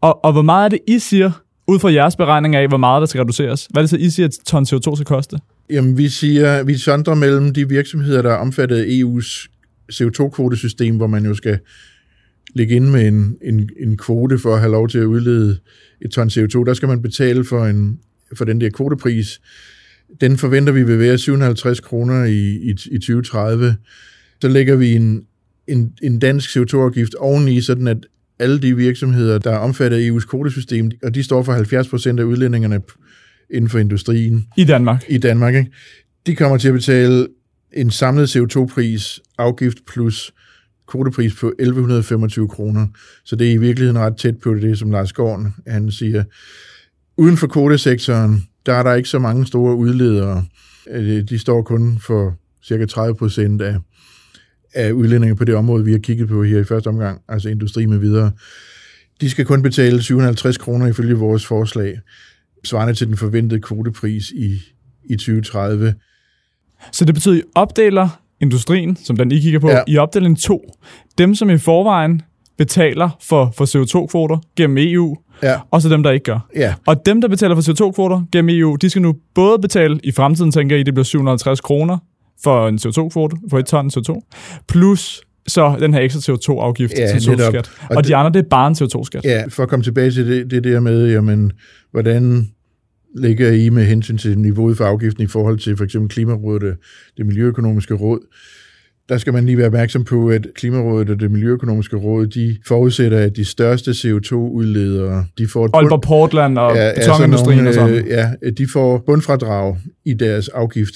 Og, 0.00 0.24
og 0.24 0.32
hvor 0.32 0.42
meget 0.42 0.64
er 0.64 0.68
det, 0.68 0.78
I 0.88 0.98
siger, 0.98 1.30
ud 1.68 1.78
fra 1.78 1.92
jeres 1.92 2.16
beregning 2.16 2.56
af, 2.56 2.68
hvor 2.68 2.76
meget 2.76 3.00
der 3.00 3.06
skal 3.06 3.20
reduceres? 3.20 3.66
Hvad 3.70 3.80
er 3.80 3.82
det 3.82 3.90
så, 3.90 3.96
I 3.96 4.10
siger, 4.10 4.26
at 4.26 4.34
ton 4.46 4.62
CO2 4.62 4.94
skal 4.94 5.06
koste? 5.06 5.38
Jamen, 5.70 5.98
vi 5.98 6.08
siger, 6.08 6.62
vi 6.62 6.78
sondrer 6.78 7.14
mellem 7.14 7.54
de 7.54 7.68
virksomheder, 7.68 8.22
der 8.22 8.30
er 8.30 8.36
omfattet 8.36 8.76
af 8.76 8.84
EU's 8.84 9.48
CO2-kvotesystem, 9.92 10.96
hvor 10.96 11.06
man 11.06 11.26
jo 11.26 11.34
skal 11.34 11.58
ligge 12.54 12.74
ind 12.74 12.88
med 12.88 13.08
en, 13.08 13.36
en, 13.42 13.70
en 13.80 13.96
kvote 13.96 14.38
for 14.38 14.54
at 14.54 14.60
have 14.60 14.72
lov 14.72 14.88
til 14.88 14.98
at 14.98 15.04
udlede 15.04 15.58
et 16.00 16.10
ton 16.10 16.28
CO2. 16.28 16.64
Der 16.64 16.74
skal 16.74 16.88
man 16.88 17.02
betale 17.02 17.44
for, 17.44 17.66
en, 17.66 17.98
for 18.34 18.44
den 18.44 18.60
der 18.60 18.70
kvotepris. 18.70 19.40
Den 20.20 20.38
forventer 20.38 20.72
vi 20.72 20.82
vil 20.82 20.98
være 20.98 21.18
750 21.18 21.80
kroner 21.80 22.24
i, 22.24 22.56
i, 22.56 22.70
i 22.70 22.98
2030. 22.98 23.76
Så 24.40 24.48
lægger 24.48 24.76
vi 24.76 24.92
en, 24.92 25.22
en, 25.66 25.92
en 26.02 26.18
dansk 26.18 26.56
CO2-afgift 26.56 27.14
oveni, 27.14 27.60
sådan 27.60 27.88
at 27.88 28.06
alle 28.38 28.58
de 28.58 28.76
virksomheder, 28.76 29.38
der 29.38 29.50
er 29.50 29.58
omfattet 29.58 29.96
af 29.98 30.10
EU's 30.10 30.26
kvotesystem, 30.26 30.90
og 31.02 31.14
de 31.14 31.22
står 31.22 31.42
for 31.42 31.52
70 31.52 31.88
procent 31.88 32.20
af 32.20 32.24
udledningerne 32.24 32.80
inden 33.54 33.70
for 33.70 33.78
industrien. 33.78 34.46
I 34.56 34.64
Danmark? 34.64 35.04
I 35.08 35.18
Danmark, 35.18 35.54
ikke? 35.54 35.70
De 36.26 36.36
kommer 36.36 36.58
til 36.58 36.68
at 36.68 36.74
betale 36.74 37.26
en 37.72 37.90
samlet 37.90 38.36
CO2-pris, 38.36 39.20
afgift 39.38 39.78
plus 39.86 40.32
kvotepris 40.88 41.34
på 41.34 41.52
1125 41.58 42.48
kroner. 42.48 42.86
Så 43.24 43.36
det 43.36 43.48
er 43.48 43.52
i 43.52 43.56
virkeligheden 43.56 44.00
ret 44.00 44.16
tæt 44.16 44.38
på 44.38 44.54
det, 44.54 44.78
som 44.78 44.90
Lars 44.90 45.12
Gården 45.12 45.54
han 45.66 45.90
siger. 45.90 46.24
Uden 47.16 47.36
for 47.36 47.46
kvotesektoren, 47.46 48.46
der 48.66 48.74
er 48.74 48.82
der 48.82 48.94
ikke 48.94 49.08
så 49.08 49.18
mange 49.18 49.46
store 49.46 49.76
udledere. 49.76 50.44
Øh, 50.90 51.22
de 51.28 51.38
står 51.38 51.62
kun 51.62 51.98
for 51.98 52.36
cirka 52.64 52.86
30 52.86 53.14
procent 53.14 53.62
af, 53.62 53.76
af 54.74 54.92
udlændinge 54.92 55.36
på 55.36 55.44
det 55.44 55.54
område, 55.54 55.84
vi 55.84 55.92
har 55.92 55.98
kigget 55.98 56.28
på 56.28 56.42
her 56.42 56.58
i 56.58 56.64
første 56.64 56.88
omgang, 56.88 57.20
altså 57.28 57.48
industri 57.48 57.86
med 57.86 57.98
videre. 57.98 58.32
De 59.20 59.30
skal 59.30 59.44
kun 59.44 59.62
betale 59.62 60.02
750 60.02 60.58
kroner 60.58 60.86
ifølge 60.86 61.14
vores 61.14 61.46
forslag, 61.46 62.00
svarende 62.64 62.94
til 62.94 63.06
den 63.06 63.16
forventede 63.16 63.60
kvotepris 63.60 64.30
i, 64.30 64.58
i 65.04 65.16
2030. 65.16 65.94
Så 66.92 67.04
det 67.04 67.14
betyder, 67.14 67.34
at 67.34 67.40
I 67.40 67.42
opdeler 67.54 68.08
industrien, 68.40 68.96
som 68.96 69.16
den 69.16 69.32
I 69.32 69.40
kigger 69.40 69.60
på, 69.60 69.70
ja. 69.70 69.80
i 69.86 69.96
opdeling 69.96 70.38
2. 70.38 70.74
Dem, 71.18 71.34
som 71.34 71.50
i 71.50 71.58
forvejen 71.58 72.22
betaler 72.58 73.10
for, 73.22 73.52
for 73.56 73.64
CO2-kvoter 73.64 74.38
gennem 74.56 74.76
EU, 74.80 75.16
ja. 75.42 75.60
og 75.70 75.82
så 75.82 75.88
dem, 75.88 76.02
der 76.02 76.10
ikke 76.10 76.24
gør. 76.24 76.48
Ja. 76.56 76.74
Og 76.86 77.06
dem, 77.06 77.20
der 77.20 77.28
betaler 77.28 77.54
for 77.54 77.62
CO2-kvoter 77.62 78.22
gennem 78.32 78.58
EU, 78.58 78.76
de 78.76 78.90
skal 78.90 79.02
nu 79.02 79.14
både 79.34 79.58
betale, 79.58 80.00
i 80.04 80.12
fremtiden 80.12 80.52
tænker 80.52 80.76
I, 80.76 80.82
det 80.82 80.94
bliver 80.94 81.04
750 81.04 81.60
kroner 81.60 81.98
for 82.42 82.68
en 82.68 82.78
CO2-kvote, 82.78 83.36
for 83.50 83.58
et 83.58 83.66
ton 83.66 83.90
CO2, 83.96 84.20
plus 84.68 85.22
så 85.48 85.76
den 85.80 85.94
her 85.94 86.00
ekstra 86.00 86.32
CO2-afgift, 86.32 86.92
ja, 86.98 87.16
CO2-skat. 87.16 87.70
Og, 87.90 87.96
og 87.96 88.06
de 88.06 88.16
andre, 88.16 88.32
det 88.32 88.44
er 88.44 88.48
bare 88.48 88.68
en 88.68 88.74
CO2-skat. 88.74 89.24
Ja, 89.24 89.44
for 89.48 89.62
at 89.62 89.68
komme 89.68 89.84
tilbage 89.84 90.10
til 90.10 90.26
det, 90.26 90.50
det 90.50 90.64
der 90.64 90.80
med, 90.80 91.10
jamen, 91.10 91.52
hvordan 91.90 92.48
ligger 93.16 93.50
I 93.50 93.68
med 93.68 93.84
hensyn 93.84 94.18
til 94.18 94.38
niveauet 94.38 94.76
for 94.76 94.84
afgiften 94.84 95.24
i 95.24 95.26
forhold 95.26 95.58
til 95.58 95.76
for 95.76 95.84
eksempel 95.84 96.10
Klimarådet 96.10 96.62
og 96.62 96.76
det 97.16 97.26
Miljøøkonomiske 97.26 97.94
Råd? 97.94 98.20
Der 99.08 99.18
skal 99.18 99.32
man 99.32 99.46
lige 99.46 99.58
være 99.58 99.66
opmærksom 99.66 100.04
på, 100.04 100.28
at 100.28 100.46
Klimarådet 100.54 101.10
og 101.10 101.20
det 101.20 101.30
Miljøøkonomiske 101.30 101.96
Råd, 101.96 102.26
de 102.26 102.58
forudsætter, 102.66 103.18
at 103.18 103.36
de 103.36 103.44
største 103.44 103.90
CO2-udledere, 103.90 105.24
de 105.38 105.46
får... 105.46 105.64
Et 105.64 105.70
Aalborg 105.74 106.00
Portland 106.00 106.58
og 106.58 106.76
ja, 106.76 106.92
betonindustrien 106.96 107.66
og 107.66 107.74
sådan. 107.74 107.94
Øh, 107.94 108.06
ja, 108.08 108.30
de 108.58 108.66
får 108.72 109.02
bundfradrag 109.06 109.76
i 110.04 110.14
deres 110.14 110.48
afgift. 110.48 110.94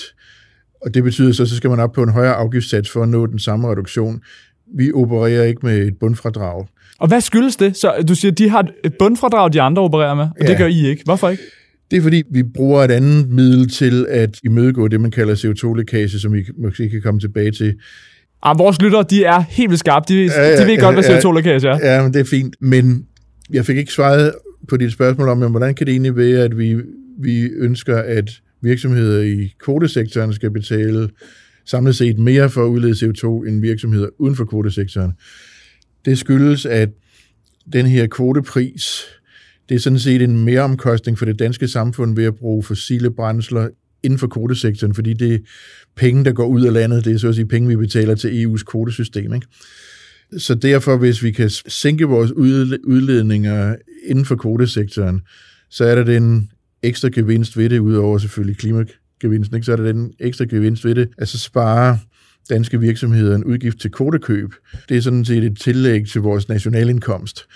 Og 0.85 0.95
det 0.95 1.05
betyder 1.05 1.33
så, 1.33 1.47
så 1.47 1.57
skal 1.57 1.71
man 1.71 1.81
op 1.81 1.93
på 1.93 2.03
en 2.03 2.09
højere 2.09 2.35
afgiftssats 2.35 2.91
for 2.91 3.03
at 3.03 3.09
nå 3.09 3.27
den 3.27 3.39
samme 3.39 3.71
reduktion. 3.71 4.21
Vi 4.77 4.93
opererer 4.93 5.45
ikke 5.45 5.61
med 5.63 5.79
et 5.79 5.95
bundfradrag. 6.01 6.67
Og 6.99 7.09
hvad 7.09 7.21
skyldes 7.21 7.57
det? 7.57 7.77
Så 7.77 8.05
du 8.09 8.15
siger, 8.15 8.33
at 8.33 8.39
de 8.39 8.49
har 8.49 8.69
et 8.85 8.95
bundfradrag, 8.99 9.53
de 9.53 9.61
andre 9.61 9.83
opererer 9.83 10.15
med, 10.15 10.25
og 10.25 10.37
ja. 10.41 10.47
det 10.47 10.59
gør 10.59 10.67
I 10.67 10.87
ikke. 10.87 11.03
Hvorfor 11.05 11.29
ikke? 11.29 11.43
Det 11.91 11.97
er 11.97 12.03
fordi, 12.03 12.23
vi 12.31 12.43
bruger 12.43 12.83
et 12.83 12.91
andet 12.91 13.29
middel 13.29 13.69
til 13.69 14.07
at 14.11 14.41
imødegå 14.45 14.89
det, 14.89 15.01
man 15.01 15.11
kalder 15.11 15.35
CO2-lækage, 15.35 16.21
som 16.21 16.33
vi 16.33 16.45
måske 16.63 16.91
kan 16.91 17.03
komme 17.03 17.21
tilbage 17.21 17.51
til. 17.51 17.75
Ah, 18.43 18.59
vores 18.59 18.83
lyttere, 18.83 19.05
de 19.11 19.25
er 19.25 19.41
helt 19.41 19.71
vildt 19.71 19.81
skarpe. 19.81 20.05
De, 20.09 20.25
ja, 20.25 20.43
ja, 20.43 20.63
de 20.63 20.67
ved 20.67 20.81
godt, 20.81 20.95
hvad 20.95 21.05
CO2-lækage 21.05 21.69
er. 21.69 21.95
Ja, 21.95 22.03
men 22.03 22.15
det 22.15 22.21
er 22.21 22.25
fint. 22.25 22.57
Men 22.61 23.07
jeg 23.51 23.67
fik 23.67 23.77
ikke 23.77 23.93
svaret 23.93 24.33
på 24.69 24.77
dit 24.77 24.93
spørgsmål 24.93 25.29
om, 25.29 25.51
hvordan 25.51 25.75
kan 25.75 25.87
det 25.87 25.93
egentlig 25.93 26.17
være, 26.17 26.45
at 26.45 26.59
vi, 26.59 26.77
vi 27.21 27.43
ønsker, 27.43 27.97
at 27.97 28.31
virksomheder 28.65 29.23
i 29.23 29.55
kvotesektoren 29.65 30.33
skal 30.33 30.51
betale 30.51 31.11
samlet 31.65 31.97
set 31.97 32.19
mere 32.19 32.51
for 32.51 32.65
at 32.65 32.69
udlede 32.69 32.93
CO2 32.93 33.49
end 33.49 33.61
virksomheder 33.61 34.09
uden 34.19 34.37
for 34.37 34.45
kvotesektoren. 34.45 35.13
Det 36.05 36.19
skyldes, 36.19 36.67
at 36.67 36.89
den 37.73 37.87
her 37.87 38.07
kvotepris, 38.07 39.03
det 39.69 39.75
er 39.75 39.79
sådan 39.79 39.99
set 39.99 40.23
en 40.23 40.45
mere 40.45 40.61
omkostning 40.61 41.19
for 41.19 41.25
det 41.25 41.39
danske 41.39 41.69
samfund 41.69 42.17
ved 42.17 42.25
at 42.25 42.35
bruge 42.35 42.63
fossile 42.63 43.11
brændsler 43.11 43.69
inden 44.03 44.19
for 44.19 44.27
kvotesektoren, 44.27 44.95
fordi 44.95 45.13
det 45.13 45.35
er 45.35 45.39
penge, 45.97 46.25
der 46.25 46.33
går 46.33 46.47
ud 46.47 46.65
af 46.65 46.73
landet. 46.73 47.05
Det 47.05 47.15
er 47.15 47.19
så 47.19 47.29
at 47.29 47.35
sige 47.35 47.47
penge, 47.47 47.69
vi 47.69 47.77
betaler 47.77 48.15
til 48.15 48.45
EU's 48.45 48.65
kvotesystem. 48.65 49.35
Ikke? 49.35 49.47
Så 50.39 50.55
derfor, 50.55 50.97
hvis 50.97 51.23
vi 51.23 51.31
kan 51.31 51.51
sænke 51.51 52.05
vores 52.05 52.33
udledninger 52.87 53.77
inden 54.07 54.25
for 54.25 54.37
kvotesektoren, 54.37 55.21
så 55.71 55.85
er 55.85 55.95
der 55.95 56.05
den 56.05 56.51
ekstra 56.85 57.09
gevinst 57.09 57.57
ved 57.57 57.69
det, 57.69 57.79
udover 57.79 58.19
selvfølgelig 58.19 58.59
klimagevinsten, 58.59 59.57
ikke? 59.57 59.65
så 59.65 59.73
er 59.73 59.77
der 59.77 59.85
den 59.85 60.13
ekstra 60.21 60.45
gevinst 60.45 60.85
ved 60.85 60.95
det, 60.95 61.09
at 61.19 61.29
så 61.29 61.39
spare 61.39 61.99
danske 62.51 62.81
virksomheder 62.81 63.37
en 63.37 63.45
udgift 63.45 63.81
til 63.81 63.91
kvotekøb. 63.91 64.55
Det 64.89 64.97
er 64.97 65.01
sådan 65.01 65.25
set 65.25 65.45
et 65.45 65.59
tillæg 65.59 66.07
til 66.07 66.21
vores 66.21 66.49
nationalindkomst. 66.49 67.47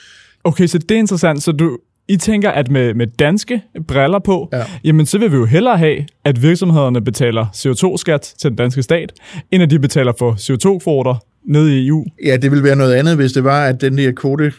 Okay, 0.45 0.67
så 0.67 0.79
det 0.79 0.91
er 0.91 0.99
interessant. 0.99 1.43
Så 1.43 1.53
du, 1.53 1.79
i 2.09 2.17
tænker, 2.17 2.51
at 2.51 2.71
med, 2.71 2.95
med 2.95 3.07
danske 3.07 3.63
briller 3.89 4.19
på, 4.19 4.49
ja. 4.53 4.65
jamen 4.85 5.07
så 5.07 5.19
vil 5.19 5.33
vi 5.33 5.37
jo 5.37 5.45
hellere 5.45 5.79
have, 5.79 6.07
at 6.25 6.43
virksomhederne 6.43 7.05
betaler 7.05 7.47
CO2-skat 7.47 8.35
til 8.39 8.51
den 8.51 8.57
danske 8.57 8.83
stat, 8.83 9.13
end 9.51 9.63
at 9.63 9.71
de 9.71 9.79
betaler 9.79 10.13
for 10.19 10.33
CO2-kvoter 10.33 11.25
ned 11.47 11.69
i 11.69 11.87
EU. 11.87 12.05
Ja, 12.25 12.37
det 12.37 12.51
vil 12.51 12.63
være 12.63 12.77
noget 12.77 12.95
andet, 12.95 13.17
hvis 13.17 13.33
det 13.33 13.45
var, 13.45 13.67
at 13.67 13.81
den 13.81 13.99
der 13.99 14.13
kvote, 14.13 14.53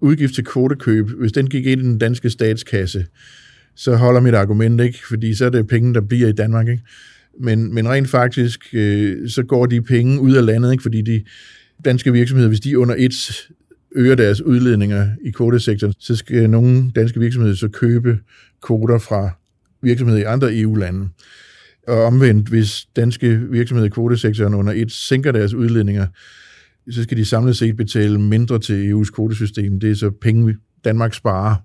udgift 0.00 0.34
til 0.34 0.44
kvotekøb, 0.44 1.08
hvis 1.20 1.32
den 1.32 1.46
gik 1.46 1.66
ind 1.66 1.80
i 1.80 1.84
den 1.84 1.98
danske 1.98 2.30
statskasse, 2.30 3.04
så 3.74 3.96
holder 3.96 4.20
mit 4.20 4.34
argument 4.34 4.80
ikke, 4.80 4.98
fordi 5.08 5.34
så 5.34 5.44
er 5.44 5.50
det 5.50 5.66
penge, 5.66 5.94
der 5.94 6.00
bliver 6.00 6.28
i 6.28 6.32
Danmark. 6.32 6.68
Ikke? 6.68 6.82
Men, 7.40 7.74
men 7.74 7.88
rent 7.88 8.08
faktisk, 8.08 8.60
øh, 8.72 9.30
så 9.30 9.42
går 9.42 9.66
de 9.66 9.82
penge 9.82 10.20
ud 10.20 10.32
af 10.32 10.46
landet, 10.46 10.72
ikke? 10.72 10.82
fordi 10.82 11.02
de 11.02 11.24
danske 11.84 12.12
virksomheder, 12.12 12.48
hvis 12.48 12.60
de 12.60 12.78
under 12.78 12.94
et 12.98 13.48
øger 13.94 14.14
deres 14.14 14.40
udledninger 14.40 15.08
i 15.24 15.30
kvotesektoren, 15.30 15.94
så 15.98 16.16
skal 16.16 16.50
nogle 16.50 16.90
danske 16.90 17.20
virksomheder 17.20 17.56
så 17.56 17.68
købe 17.68 18.18
kvoter 18.62 18.98
fra 18.98 19.30
virksomheder 19.82 20.20
i 20.20 20.24
andre 20.24 20.56
EU-lande. 20.56 21.08
Og 21.88 22.04
omvendt, 22.04 22.48
hvis 22.48 22.86
danske 22.96 23.40
virksomheder 23.50 23.86
i 23.86 23.90
kvotesektoren 23.90 24.54
under 24.54 24.72
et 24.72 24.92
sænker 24.92 25.32
deres 25.32 25.54
udledninger, 25.54 26.06
så 26.90 27.02
skal 27.02 27.16
de 27.16 27.24
samlet 27.24 27.56
set 27.56 27.76
betale 27.76 28.20
mindre 28.20 28.58
til 28.58 28.92
EU's 28.92 29.10
kvotesystem. 29.14 29.80
Det 29.80 29.90
er 29.90 29.94
så 29.94 30.10
penge, 30.10 30.56
Danmark 30.84 31.14
sparer, 31.14 31.56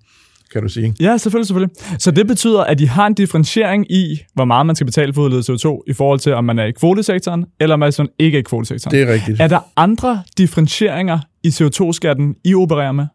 kan 0.52 0.62
du 0.62 0.70
sige. 0.70 0.96
Ja, 1.00 1.18
selvfølgelig, 1.18 1.48
selvfølgelig. 1.48 1.76
Så 2.00 2.12
det 2.12 2.28
betyder, 2.28 2.64
at 2.64 2.80
de 2.80 2.90
har 2.90 3.08
en 3.08 3.14
differentiering 3.14 3.92
i, 3.92 4.22
hvor 4.34 4.46
meget 4.46 4.66
man 4.66 4.76
skal 4.76 4.86
betale 4.86 5.14
for 5.14 5.22
udledet 5.22 5.50
CO2, 5.50 5.84
i 5.88 5.94
forhold 5.94 6.20
til, 6.20 6.34
om 6.34 6.44
man 6.44 6.60
er 6.60 6.66
i 6.66 6.72
kvotesektoren, 6.72 7.46
eller 7.60 7.74
om 7.74 7.80
man 7.80 7.94
ikke 8.20 8.38
er 8.38 8.40
i 8.40 8.44
kvotesektoren. 8.44 8.96
Det 8.96 9.10
er 9.10 9.14
rigtigt. 9.14 9.42
Er 9.42 9.48
der 9.48 9.60
andre 9.76 10.24
differentieringer 10.38 11.20
i 11.44 11.48
CO2-skatten, 11.48 12.36
I 12.44 12.54
opererer 12.54 12.92
med? 12.92 13.06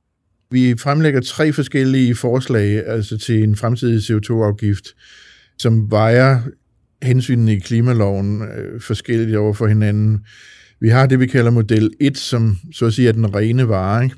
Vi 0.50 0.74
fremlægger 0.78 1.20
tre 1.20 1.52
forskellige 1.52 2.14
forslag 2.14 2.86
altså 2.86 3.18
til 3.18 3.42
en 3.42 3.56
fremtidig 3.56 3.98
CO2-afgift, 3.98 4.84
som 5.58 5.90
vejer 5.90 6.40
hensynene 7.02 7.52
i 7.52 7.58
klimaloven 7.58 8.42
øh, 8.42 8.80
forskelligt 8.80 9.36
over 9.36 9.52
for 9.52 9.66
hinanden. 9.66 10.20
Vi 10.80 10.88
har 10.88 11.06
det, 11.06 11.20
vi 11.20 11.26
kalder 11.26 11.50
model 11.50 11.90
1, 12.00 12.18
som 12.18 12.56
så 12.72 12.86
at 12.86 12.94
sige 12.94 13.08
er 13.08 13.12
den 13.12 13.34
rene 13.34 13.68
vare. 13.68 14.04
Ikke? 14.04 14.16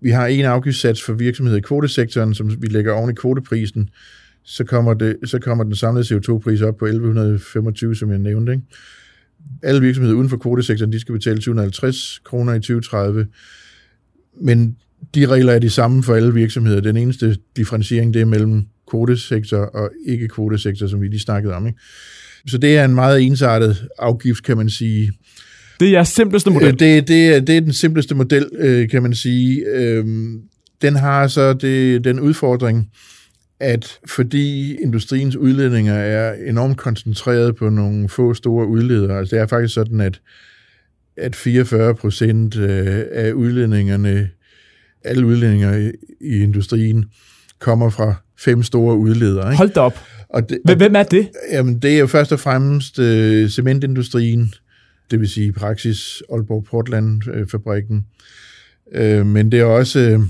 Vi 0.00 0.10
har 0.10 0.26
en 0.26 0.44
afgiftssats 0.44 1.02
for 1.02 1.12
virksomheder 1.12 1.58
i 1.58 1.60
kvotesektoren, 1.60 2.34
som 2.34 2.62
vi 2.62 2.66
lægger 2.66 2.92
oven 2.92 3.10
i 3.10 3.14
kvoteprisen. 3.14 3.88
Så 4.44 4.64
kommer, 4.64 4.94
det, 4.94 5.16
så 5.24 5.38
kommer 5.38 5.64
den 5.64 5.74
samlede 5.74 6.14
CO2-pris 6.14 6.62
op 6.62 6.76
på 6.76 6.86
1125, 6.86 7.94
som 7.94 8.10
jeg 8.10 8.18
nævnte. 8.18 8.52
Ikke? 8.52 8.64
Alle 9.62 9.80
virksomheder 9.80 10.16
uden 10.16 10.28
for 10.28 10.36
kvotesektoren, 10.36 10.92
de 10.92 11.00
skal 11.00 11.12
betale 11.12 11.42
750 11.42 12.20
kroner 12.24 12.54
i 12.54 12.60
2030. 12.60 13.26
Men 14.40 14.76
de 15.14 15.26
regler 15.26 15.52
er 15.52 15.58
de 15.58 15.70
samme 15.70 16.02
for 16.02 16.14
alle 16.14 16.34
virksomheder. 16.34 16.80
Den 16.80 16.96
eneste 16.96 17.36
differentiering, 17.56 18.14
det 18.14 18.22
er 18.22 18.26
mellem 18.26 18.66
kvotesektor 18.90 19.58
og 19.58 19.90
ikke-kvotesektor, 20.06 20.86
som 20.86 21.00
vi 21.00 21.08
lige 21.08 21.20
snakkede 21.20 21.54
om. 21.54 21.66
Ikke? 21.66 21.78
Så 22.46 22.58
det 22.58 22.76
er 22.76 22.84
en 22.84 22.94
meget 22.94 23.22
ensartet 23.22 23.88
afgift, 23.98 24.44
kan 24.44 24.56
man 24.56 24.70
sige. 24.70 25.12
Det 25.80 25.88
er 25.88 25.92
jeres 25.92 26.08
simpleste 26.08 26.50
model? 26.50 26.78
Det, 26.78 27.08
det, 27.08 27.36
er, 27.36 27.40
det 27.40 27.56
er 27.56 27.60
den 27.60 27.72
simpleste 27.72 28.14
model, 28.14 28.48
øh, 28.58 28.88
kan 28.88 29.02
man 29.02 29.14
sige. 29.14 29.64
Øhm, 29.74 30.42
den 30.82 30.96
har 30.96 31.26
så 31.26 31.52
det, 31.52 32.04
den 32.04 32.20
udfordring, 32.20 32.90
at 33.60 33.98
fordi 34.06 34.76
industriens 34.76 35.36
udledninger 35.36 35.94
er 35.94 36.34
enormt 36.48 36.76
koncentreret 36.76 37.56
på 37.56 37.68
nogle 37.70 38.08
få 38.08 38.34
store 38.34 38.66
udledere, 38.66 39.18
altså 39.18 39.36
det 39.36 39.42
er 39.42 39.46
faktisk 39.46 39.74
sådan, 39.74 40.00
at, 40.00 40.20
at 41.16 41.36
44 41.36 41.94
procent 41.94 42.56
øh, 42.56 43.02
af 43.12 43.32
udledningerne, 43.32 44.28
alle 45.04 45.26
udledninger 45.26 45.76
i, 45.76 45.90
i 46.20 46.42
industrien, 46.42 47.04
kommer 47.58 47.90
fra 47.90 48.14
fem 48.38 48.62
store 48.62 48.96
udledere. 48.96 49.46
Ikke? 49.46 49.56
Hold 49.56 49.70
da 49.70 49.80
op. 49.80 50.04
Og 50.28 50.48
det, 50.48 50.76
Hvem 50.76 50.96
er 50.96 51.02
det? 51.02 51.28
Jamen, 51.52 51.78
det 51.78 51.94
er 51.94 51.98
jo 51.98 52.06
først 52.06 52.32
og 52.32 52.40
fremmest 52.40 52.98
øh, 52.98 53.48
cementindustrien, 53.48 54.54
det 55.10 55.20
vil 55.20 55.28
sige 55.28 55.46
i 55.46 55.52
praksis 55.52 56.22
Aalborg 56.32 56.64
Portland-fabrikken. 56.64 58.06
Øh, 58.92 59.26
men 59.26 59.52
det 59.52 59.60
er 59.60 59.64
også 59.64 60.00
øh, 60.00 60.20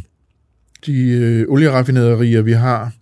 de 0.87 1.11
øh, 1.11 1.47
olieraffinaderier, 1.49 2.43
vi 2.43 2.53
har. 2.53 2.93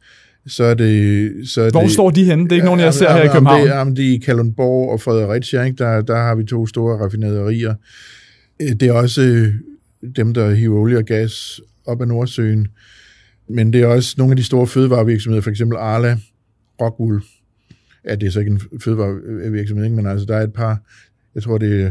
Så 0.46 0.64
er 0.64 0.74
det, 0.74 1.48
så 1.48 1.62
er 1.62 1.70
Hvor 1.70 1.80
det, 1.80 1.90
står 1.90 2.10
de 2.10 2.24
henne? 2.24 2.44
Det 2.44 2.52
er 2.52 2.56
ikke 2.56 2.66
nogen, 2.66 2.80
jeg 2.80 2.94
ser 2.94 3.12
her 3.12 3.22
i 3.22 3.28
København. 3.28 3.60
Det, 3.60 3.68
jamen, 3.68 3.96
det 3.96 4.08
er 4.08 4.14
i 4.14 4.16
Kalundborg 4.16 4.90
og 4.90 5.00
Fredericia. 5.00 5.62
Ikke? 5.62 5.76
Der, 5.76 6.00
der 6.00 6.16
har 6.16 6.34
vi 6.34 6.44
to 6.44 6.66
store 6.66 7.04
raffinaderier. 7.04 7.74
Øh, 8.62 8.72
det 8.72 8.82
er 8.82 8.92
også 8.92 9.52
dem, 10.16 10.34
der 10.34 10.54
hiver 10.54 10.80
olie 10.80 10.98
og 10.98 11.04
gas 11.04 11.60
op 11.86 12.00
af 12.00 12.08
Nordsøen. 12.08 12.68
Men 13.48 13.72
det 13.72 13.82
er 13.82 13.86
også 13.86 14.14
nogle 14.18 14.32
af 14.32 14.36
de 14.36 14.44
store 14.44 14.66
fødevarevirksomheder, 14.66 15.42
for 15.42 15.50
eksempel 15.50 15.78
Arla, 15.78 16.18
Rockwool. 16.80 17.22
Ja, 18.04 18.14
det 18.14 18.26
er 18.26 18.30
så 18.30 18.40
ikke 18.40 18.52
en 18.52 18.60
fødevarevirksomhed, 18.80 19.84
ikke? 19.84 19.96
men 19.96 20.06
altså 20.06 20.26
der 20.26 20.36
er 20.36 20.42
et 20.42 20.52
par 20.52 20.80
jeg 21.36 21.42
tror 21.42 21.58
det 21.58 21.82
er 21.82 21.90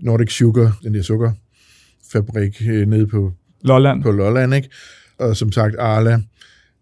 Nordic 0.00 0.32
Sugar, 0.32 0.78
den 0.82 0.94
der 0.94 1.02
sukkerfabrik 1.02 2.62
øh, 2.68 2.88
nede 2.88 3.06
på 3.06 3.32
Lolland. 3.64 4.02
på 4.02 4.10
Lolland, 4.10 4.54
ikke? 4.54 4.68
Og 5.18 5.36
som 5.36 5.52
sagt 5.52 5.76
Arla. 5.78 6.20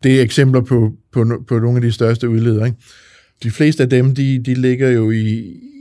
Det 0.02 0.18
er 0.18 0.22
eksempler 0.22 0.60
på, 0.60 0.92
på, 1.12 1.44
på 1.48 1.58
nogle 1.58 1.76
af 1.76 1.82
de 1.82 1.92
største 1.92 2.28
udledere, 2.28 2.66
ikke? 2.66 2.78
De 3.42 3.50
fleste 3.50 3.82
af 3.82 3.90
dem, 3.90 4.14
de, 4.14 4.42
de 4.46 4.54
ligger 4.54 4.88
jo 4.88 5.10
i, 5.10 5.38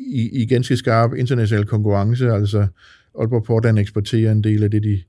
i, 0.08 0.30
i 0.42 0.46
ganske 0.46 0.78
skarp 0.78 1.14
international 1.14 1.66
konkurrence, 1.66 2.32
altså 2.32 2.68
Aalborg 3.20 3.44
Portland 3.44 3.80
eksporterer 3.80 4.32
en 4.32 4.44
del 4.44 4.64
af 4.64 4.72
det, 4.72 4.84
de, 4.84 5.02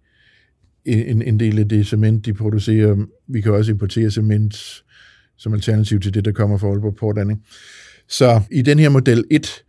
en, 0.84 1.22
en 1.22 1.40
del 1.40 1.58
af 1.58 1.68
det 1.68 1.86
cement, 1.86 2.26
de 2.26 2.34
producerer. 2.34 2.96
Vi 3.28 3.40
kan 3.40 3.52
også 3.52 3.72
importere 3.72 4.10
cement 4.10 4.82
som 5.36 5.54
alternativ 5.54 6.00
til 6.00 6.14
det, 6.14 6.24
der 6.24 6.32
kommer 6.32 6.58
fra 6.58 6.68
Aalborg 6.68 6.96
Portland. 6.96 7.30
Ikke? 7.30 7.42
Så 8.08 8.40
i 8.50 8.62
den 8.62 8.78
her 8.78 8.88
model 8.88 9.24
1, 9.30 9.62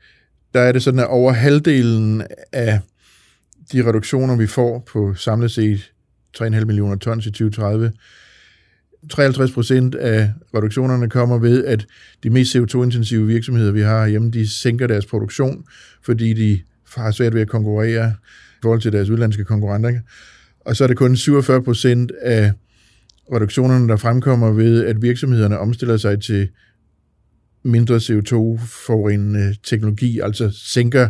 der 0.53 0.59
er 0.59 0.71
det 0.71 0.83
sådan, 0.83 0.99
at 0.99 1.07
over 1.07 1.31
halvdelen 1.31 2.23
af 2.51 2.79
de 3.71 3.87
reduktioner, 3.87 4.35
vi 4.35 4.47
får 4.47 4.83
på 4.91 5.13
samlet 5.15 5.51
set 5.51 5.91
3,5 6.37 6.65
millioner 6.65 6.95
tons 6.95 7.25
i 7.25 7.31
2030, 7.31 7.91
53 9.09 9.51
procent 9.51 9.95
af 9.95 10.31
reduktionerne 10.55 11.09
kommer 11.09 11.37
ved, 11.37 11.65
at 11.65 11.87
de 12.23 12.29
mest 12.29 12.55
CO2-intensive 12.55 13.27
virksomheder, 13.27 13.71
vi 13.71 13.81
har 13.81 14.07
hjemme, 14.07 14.31
de 14.31 14.49
sænker 14.49 14.87
deres 14.87 15.05
produktion, 15.05 15.65
fordi 16.05 16.33
de 16.33 16.61
har 16.95 17.11
svært 17.11 17.33
ved 17.33 17.41
at 17.41 17.49
konkurrere 17.49 18.13
i 18.53 18.61
forhold 18.61 18.81
til 18.81 18.91
deres 18.91 19.09
udlandske 19.09 19.43
konkurrenter. 19.43 19.99
Og 20.65 20.75
så 20.75 20.83
er 20.83 20.87
det 20.87 20.97
kun 20.97 21.15
47 21.15 21.63
procent 21.63 22.11
af 22.21 22.51
reduktionerne, 23.33 23.87
der 23.87 23.97
fremkommer 23.97 24.51
ved, 24.51 24.85
at 24.85 25.01
virksomhederne 25.01 25.59
omstiller 25.59 25.97
sig 25.97 26.21
til 26.21 26.49
mindre 27.63 27.95
CO2-forurenende 27.95 29.55
teknologi, 29.63 30.19
altså 30.19 30.51
sænker 30.53 31.09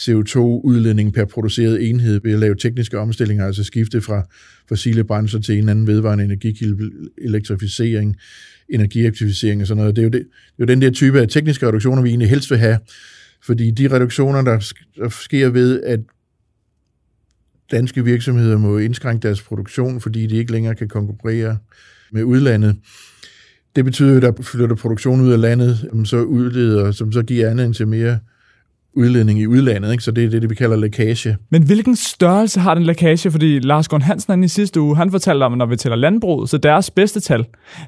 CO2-udledning 0.00 1.12
per 1.12 1.24
produceret 1.24 1.90
enhed 1.90 2.20
ved 2.24 2.32
at 2.32 2.38
lave 2.38 2.54
tekniske 2.54 2.98
omstillinger, 2.98 3.46
altså 3.46 3.64
skifte 3.64 4.00
fra 4.00 4.28
fossile 4.68 5.04
brændsler 5.04 5.40
til 5.40 5.58
en 5.58 5.68
anden 5.68 5.86
vedvarende 5.86 6.24
energikilde, 6.24 6.90
elektrificering, 7.18 8.16
energiaktivisering 8.68 9.60
og 9.60 9.66
sådan 9.66 9.78
noget. 9.78 9.96
Det 9.96 10.02
er, 10.02 10.06
jo 10.06 10.10
det, 10.10 10.20
det 10.20 10.28
er 10.58 10.60
jo 10.60 10.66
den 10.66 10.82
der 10.82 10.90
type 10.90 11.20
af 11.20 11.28
tekniske 11.28 11.66
reduktioner, 11.66 12.02
vi 12.02 12.08
egentlig 12.08 12.28
helst 12.28 12.50
vil 12.50 12.58
have, 12.58 12.78
fordi 13.42 13.70
de 13.70 13.88
reduktioner, 13.92 14.42
der, 14.42 14.72
der 14.96 15.08
sker 15.08 15.48
ved, 15.48 15.82
at 15.82 16.00
danske 17.70 18.04
virksomheder 18.04 18.58
må 18.58 18.78
indskrænke 18.78 19.22
deres 19.22 19.42
produktion, 19.42 20.00
fordi 20.00 20.26
de 20.26 20.36
ikke 20.36 20.52
længere 20.52 20.74
kan 20.74 20.88
konkurrere 20.88 21.58
med 22.12 22.22
udlandet, 22.22 22.76
det 23.76 23.84
betyder, 23.84 24.16
at 24.16 24.22
der 24.22 24.42
flytter 24.42 24.76
produktion 24.76 25.20
ud 25.20 25.32
af 25.32 25.40
landet, 25.40 25.88
som 25.90 26.04
så 26.04 26.16
udleder, 26.16 26.90
som 26.90 27.12
så 27.12 27.22
giver 27.22 27.50
anledning 27.50 27.76
til 27.76 27.88
mere 27.88 28.18
udledning 28.96 29.40
i 29.40 29.46
udlandet, 29.46 29.92
ikke? 29.92 30.04
så 30.04 30.10
det 30.10 30.24
er 30.24 30.40
det, 30.40 30.50
vi 30.50 30.54
kalder 30.54 30.76
lækage. 30.76 31.36
Men 31.50 31.62
hvilken 31.62 31.96
størrelse 31.96 32.60
har 32.60 32.74
den 32.74 32.82
lækage? 32.82 33.30
Fordi 33.30 33.58
Lars 33.58 33.88
Gård 33.88 34.02
Hansen 34.02 34.44
i 34.44 34.48
sidste 34.48 34.80
uge, 34.80 34.96
han 34.96 35.10
fortalte 35.10 35.44
om, 35.44 35.52
når 35.52 35.66
vi 35.66 35.76
tæller 35.76 35.96
landbruget, 35.96 36.50
så 36.50 36.58
deres 36.58 36.90
bedste 36.90 37.20
tal, 37.20 37.44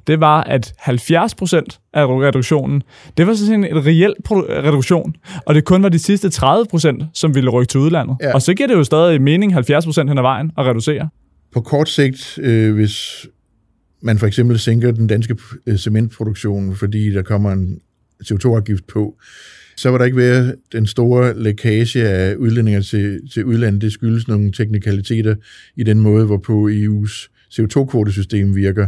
det 0.06 0.20
var, 0.20 0.42
at 0.42 0.72
70 0.78 1.34
procent 1.34 1.80
af 1.94 2.06
reduktionen, 2.06 2.82
det 3.16 3.26
var 3.26 3.34
sådan 3.34 3.64
en 3.64 3.86
reel 3.86 4.14
reduktion, 4.28 5.14
og 5.46 5.54
det 5.54 5.64
kun 5.64 5.82
var 5.82 5.88
de 5.88 5.98
sidste 5.98 6.30
30 6.30 6.66
procent, 6.70 7.02
som 7.14 7.34
ville 7.34 7.50
rykke 7.50 7.70
til 7.70 7.80
udlandet. 7.80 8.16
Ja. 8.22 8.34
Og 8.34 8.42
så 8.42 8.54
giver 8.54 8.66
det 8.66 8.74
jo 8.74 8.84
stadig 8.84 9.22
mening 9.22 9.54
70 9.54 9.84
procent 9.84 10.10
hen 10.10 10.18
ad 10.18 10.22
vejen 10.22 10.50
at 10.58 10.66
reducere. 10.66 11.08
På 11.54 11.60
kort 11.60 11.88
sigt, 11.88 12.38
øh, 12.42 12.74
hvis 12.74 13.26
man 14.00 14.18
for 14.18 14.26
eksempel 14.26 14.58
sænker 14.58 14.90
den 14.90 15.06
danske 15.06 15.36
øh, 15.66 15.76
cementproduktion, 15.76 16.76
fordi 16.76 17.10
der 17.10 17.22
kommer 17.22 17.52
en 17.52 17.80
CO2-afgift 18.24 18.86
på, 18.86 19.18
så 19.76 19.90
vil 19.90 19.98
der 19.98 20.04
ikke 20.04 20.16
være 20.16 20.54
den 20.72 20.86
store 20.86 21.42
lækage 21.42 22.08
af 22.08 22.34
udlændinger 22.34 22.80
til, 22.80 23.20
til 23.32 23.44
udlandet. 23.44 23.82
Det 23.82 23.92
skyldes 23.92 24.28
nogle 24.28 24.52
teknikaliteter 24.52 25.34
i 25.76 25.82
den 25.82 26.00
måde, 26.00 26.26
hvorpå 26.26 26.68
EU's 26.68 27.28
CO2-kvotesystem 27.52 28.54
virker. 28.54 28.86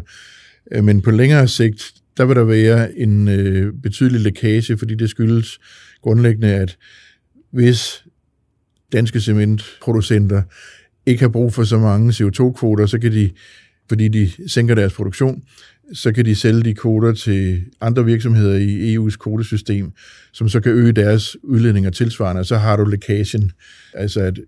Øh, 0.72 0.84
men 0.84 1.02
på 1.02 1.10
længere 1.10 1.48
sigt, 1.48 1.92
der 2.16 2.24
vil 2.24 2.36
der 2.36 2.44
være 2.44 2.98
en 2.98 3.28
øh, 3.28 3.72
betydelig 3.82 4.20
lækage, 4.20 4.76
fordi 4.76 4.94
det 4.94 5.10
skyldes 5.10 5.58
grundlæggende, 6.02 6.54
at 6.54 6.76
hvis 7.50 8.04
danske 8.92 9.20
cementproducenter 9.20 10.42
ikke 11.06 11.22
har 11.22 11.28
brug 11.28 11.54
for 11.54 11.64
så 11.64 11.78
mange 11.78 12.10
CO2-kvoter, 12.10 12.86
så 12.86 12.98
kan 12.98 13.12
de 13.12 13.30
fordi 13.88 14.08
de 14.08 14.30
sænker 14.46 14.74
deres 14.74 14.92
produktion, 14.92 15.42
så 15.92 16.12
kan 16.12 16.24
de 16.24 16.34
sælge 16.34 16.62
de 16.62 16.74
kvoter 16.74 17.12
til 17.12 17.64
andre 17.80 18.04
virksomheder 18.04 18.56
i 18.56 18.96
EU's 18.96 19.16
kvotesystem, 19.16 19.92
som 20.32 20.48
så 20.48 20.60
kan 20.60 20.72
øge 20.72 20.92
deres 20.92 21.36
udledninger 21.42 21.90
tilsvarende, 21.90 22.40
og 22.40 22.46
så 22.46 22.56
har 22.56 22.76
du 22.76 22.84
lækagen, 22.84 23.52
altså 23.94 24.20
at 24.20 24.38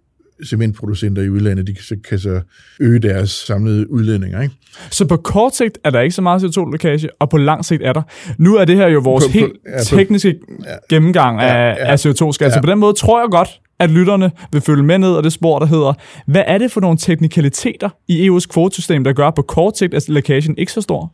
cementproducenter 0.47 1.23
i 1.23 1.29
udlandet, 1.29 1.67
de 1.67 1.97
kan 2.09 2.19
så 2.19 2.41
øge 2.81 2.99
deres 2.99 3.31
samlede 3.31 3.91
udledninger. 3.91 4.43
Ikke? 4.43 4.55
Så 4.91 5.07
på 5.07 5.17
kort 5.17 5.57
sigt 5.57 5.79
er 5.85 5.91
der 5.91 6.01
ikke 6.01 6.15
så 6.15 6.23
meget 6.23 6.43
CO2-lækage, 6.43 7.09
og 7.19 7.31
på 7.31 7.37
lang 7.37 7.65
sigt 7.65 7.83
er 7.83 7.93
der. 7.93 8.03
Nu 8.39 8.57
er 8.57 8.65
det 8.65 8.77
her 8.77 8.89
jo 8.89 9.01
vores 9.01 9.25
på, 9.25 9.31
helt 9.31 9.53
ja, 9.67 9.79
på, 9.79 9.97
tekniske 9.97 10.35
ja, 10.65 10.75
gennemgang 10.89 11.41
af, 11.41 11.45
ja, 11.47 11.87
ja, 11.87 11.93
af 11.93 12.07
CO2-skat, 12.07 12.49
ja. 12.49 12.55
så 12.55 12.61
på 12.61 12.71
den 12.71 12.79
måde 12.79 12.93
tror 12.93 13.21
jeg 13.21 13.29
godt, 13.31 13.49
at 13.81 13.91
lytterne 13.91 14.31
vil 14.53 14.61
følge 14.61 14.83
med 14.83 14.99
ned 14.99 15.13
og 15.13 15.25
det 15.25 15.33
spor, 15.33 15.59
der 15.59 15.67
hedder, 15.67 15.93
hvad 16.27 16.43
er 16.47 16.59
det 16.59 16.73
for 16.73 16.81
nogle 16.81 16.99
teknikaliteter 16.99 17.89
i 18.09 18.29
EU's 18.29 18.47
kvotesystem, 18.47 19.05
der 19.05 19.13
gør 19.13 19.31
på 19.31 19.43
kort 19.43 19.79
sigt, 19.79 19.95
at 19.95 20.09
lækagen 20.09 20.55
ikke 20.59 20.73
så 20.73 20.81
stor? 20.81 21.13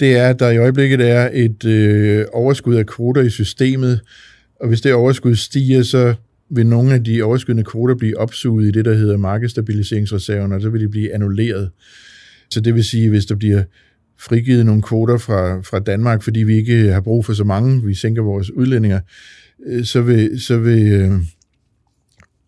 det 0.00 0.16
er, 0.16 0.28
at 0.28 0.38
der 0.38 0.50
i 0.50 0.58
øjeblikket 0.58 1.00
er 1.00 1.30
et 1.32 1.64
øh, 1.64 2.26
overskud 2.32 2.74
af 2.74 2.86
kvoter 2.86 3.22
i 3.22 3.30
systemet, 3.30 4.00
og 4.60 4.68
hvis 4.68 4.80
det 4.80 4.94
overskud 4.94 5.34
stiger, 5.34 5.82
så 5.82 6.14
vil 6.50 6.66
nogle 6.66 6.94
af 6.94 7.04
de 7.04 7.22
overskydende 7.22 7.64
kvoter 7.64 7.94
blive 7.94 8.18
opsuget 8.18 8.68
i 8.68 8.70
det, 8.70 8.84
der 8.84 8.94
hedder 8.94 9.16
markedsstabiliseringsreserven, 9.16 10.52
og 10.52 10.60
så 10.60 10.70
vil 10.70 10.80
de 10.80 10.88
blive 10.88 11.14
annulleret. 11.14 11.70
Så 12.50 12.60
det 12.60 12.74
vil 12.74 12.84
sige, 12.84 13.10
hvis 13.10 13.26
der 13.26 13.34
bliver 13.34 13.62
frigivet 14.18 14.66
nogle 14.66 14.82
kvoter 14.82 15.18
fra, 15.18 15.60
fra 15.60 15.78
Danmark, 15.78 16.22
fordi 16.22 16.42
vi 16.42 16.56
ikke 16.56 16.92
har 16.92 17.00
brug 17.00 17.24
for 17.24 17.32
så 17.32 17.44
mange, 17.44 17.84
vi 17.84 17.94
sænker 17.94 18.22
vores 18.22 18.50
udlændinger, 18.50 19.00
øh, 19.66 19.84
så 19.84 20.02
vil, 20.02 20.40
så 20.40 20.58
vil, 20.58 20.92
øh, 20.92 21.12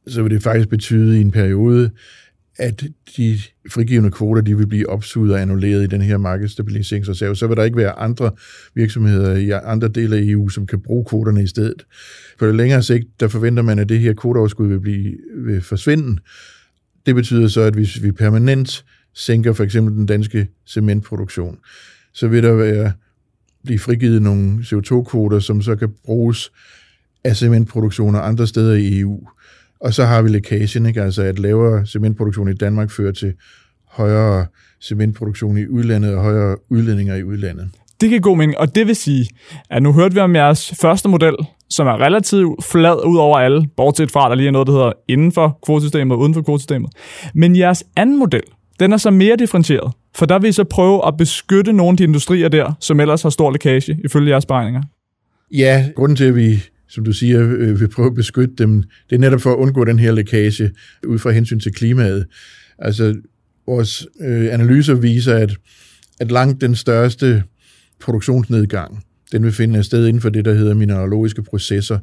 så 0.06 0.22
vil 0.22 0.30
det 0.30 0.42
faktisk 0.42 0.68
betyde 0.68 1.18
i 1.18 1.20
en 1.20 1.30
periode, 1.30 1.90
at 2.56 2.84
de 3.16 3.38
frigivende 3.70 4.10
kvoter, 4.10 4.42
de 4.42 4.56
vil 4.56 4.66
blive 4.66 4.88
opsuget 4.88 5.32
og 5.32 5.40
annulleret 5.40 5.82
i 5.82 5.86
den 5.86 6.02
her 6.02 6.16
markedsstabiliseringsreserve. 6.16 7.36
Så 7.36 7.46
vil 7.46 7.56
der 7.56 7.64
ikke 7.64 7.76
være 7.76 7.98
andre 7.98 8.30
virksomheder 8.74 9.36
i 9.36 9.50
andre 9.50 9.88
dele 9.88 10.16
af 10.16 10.22
EU, 10.22 10.48
som 10.48 10.66
kan 10.66 10.80
bruge 10.80 11.04
kvoterne 11.04 11.42
i 11.42 11.46
stedet. 11.46 11.86
På 12.38 12.46
det 12.46 12.54
længere 12.54 12.82
sigt, 12.82 13.20
der 13.20 13.28
forventer 13.28 13.62
man, 13.62 13.78
at 13.78 13.88
det 13.88 14.00
her 14.00 14.12
kvoteoverskud 14.12 14.68
vil, 14.68 14.80
blive, 14.80 15.16
vil 15.36 15.60
forsvinde. 15.62 16.20
Det 17.06 17.14
betyder 17.14 17.48
så, 17.48 17.60
at 17.60 17.74
hvis 17.74 18.02
vi 18.02 18.12
permanent 18.12 18.84
sænker 19.14 19.52
for 19.52 19.64
eksempel 19.64 19.94
den 19.94 20.06
danske 20.06 20.48
cementproduktion, 20.66 21.58
så 22.12 22.28
vil 22.28 22.42
der 22.42 22.52
være, 22.52 22.92
blive 23.64 23.78
frigivet 23.78 24.22
nogle 24.22 24.58
CO2-kvoter, 24.58 25.38
som 25.38 25.62
så 25.62 25.76
kan 25.76 25.88
bruges 26.04 26.52
af 27.24 27.36
cementproduktioner 27.36 28.20
andre 28.20 28.46
steder 28.46 28.74
i 28.74 28.98
EU. 28.98 29.28
Og 29.80 29.94
så 29.94 30.04
har 30.04 30.22
vi 30.22 30.28
lækagen, 30.28 30.86
ikke? 30.86 31.02
altså 31.02 31.22
at 31.22 31.38
lavere 31.38 31.86
cementproduktion 31.86 32.48
i 32.48 32.52
Danmark 32.52 32.90
fører 32.90 33.12
til 33.12 33.32
højere 33.88 34.46
cementproduktion 34.82 35.58
i 35.58 35.66
udlandet 35.66 36.14
og 36.14 36.22
højere 36.22 36.56
udledninger 36.70 37.14
i 37.14 37.24
udlandet. 37.24 37.68
Det 38.00 38.08
giver 38.08 38.20
god 38.20 38.36
mening, 38.36 38.58
og 38.58 38.74
det 38.74 38.86
vil 38.86 38.96
sige, 38.96 39.28
at 39.70 39.82
nu 39.82 39.92
hørte 39.92 40.14
vi 40.14 40.20
om 40.20 40.34
jeres 40.34 40.74
første 40.80 41.08
model, 41.08 41.34
som 41.70 41.86
er 41.86 42.00
relativt 42.00 42.64
flad 42.64 43.06
ud 43.06 43.16
over 43.16 43.38
alle, 43.38 43.66
bortset 43.76 44.10
fra, 44.10 44.26
at 44.26 44.30
der 44.30 44.34
lige 44.34 44.48
er 44.48 44.52
noget, 44.52 44.66
der 44.66 44.72
hedder 44.72 44.92
inden 45.08 45.32
for 45.32 45.58
kvotesystemet 45.66 46.12
og 46.12 46.18
uden 46.18 46.34
for 46.34 46.42
kvotesystemet. 46.42 46.90
Men 47.34 47.56
jeres 47.56 47.84
anden 47.96 48.18
model, 48.18 48.42
den 48.80 48.92
er 48.92 48.96
så 48.96 49.10
mere 49.10 49.36
differentieret, 49.36 49.92
for 50.16 50.26
der 50.26 50.38
vil 50.38 50.48
I 50.48 50.52
så 50.52 50.64
prøve 50.64 51.06
at 51.06 51.16
beskytte 51.16 51.72
nogle 51.72 51.90
af 51.90 51.96
de 51.96 52.04
industrier 52.04 52.48
der, 52.48 52.72
som 52.80 53.00
ellers 53.00 53.22
har 53.22 53.30
stor 53.30 53.50
lækage, 53.50 53.98
ifølge 54.04 54.30
jeres 54.30 54.46
beregninger. 54.46 54.82
Ja, 55.54 55.88
grunden 55.96 56.16
til, 56.16 56.24
at 56.24 56.36
vi 56.36 56.62
som 56.90 57.04
du 57.04 57.12
siger, 57.12 57.40
øh, 57.40 57.80
vil 57.80 57.88
prøve 57.88 58.06
at 58.06 58.14
beskytte 58.14 58.54
dem. 58.58 58.82
Det 59.10 59.16
er 59.16 59.20
netop 59.20 59.40
for 59.40 59.52
at 59.52 59.56
undgå 59.56 59.84
den 59.84 59.98
her 59.98 60.12
lækage 60.12 60.70
ud 61.06 61.18
fra 61.18 61.30
hensyn 61.30 61.60
til 61.60 61.72
klimaet. 61.72 62.26
Altså, 62.78 63.16
vores 63.66 64.06
øh, 64.20 64.54
analyser 64.54 64.94
viser, 64.94 65.34
at, 65.34 65.56
at 66.20 66.30
langt 66.30 66.60
den 66.60 66.74
største 66.74 67.42
produktionsnedgang, 68.00 69.04
den 69.32 69.42
vil 69.42 69.52
finde 69.52 69.82
sted 69.82 70.06
inden 70.06 70.20
for 70.20 70.28
det, 70.28 70.44
der 70.44 70.54
hedder 70.54 70.74
mineralogiske 70.74 71.42
processer, 71.42 71.98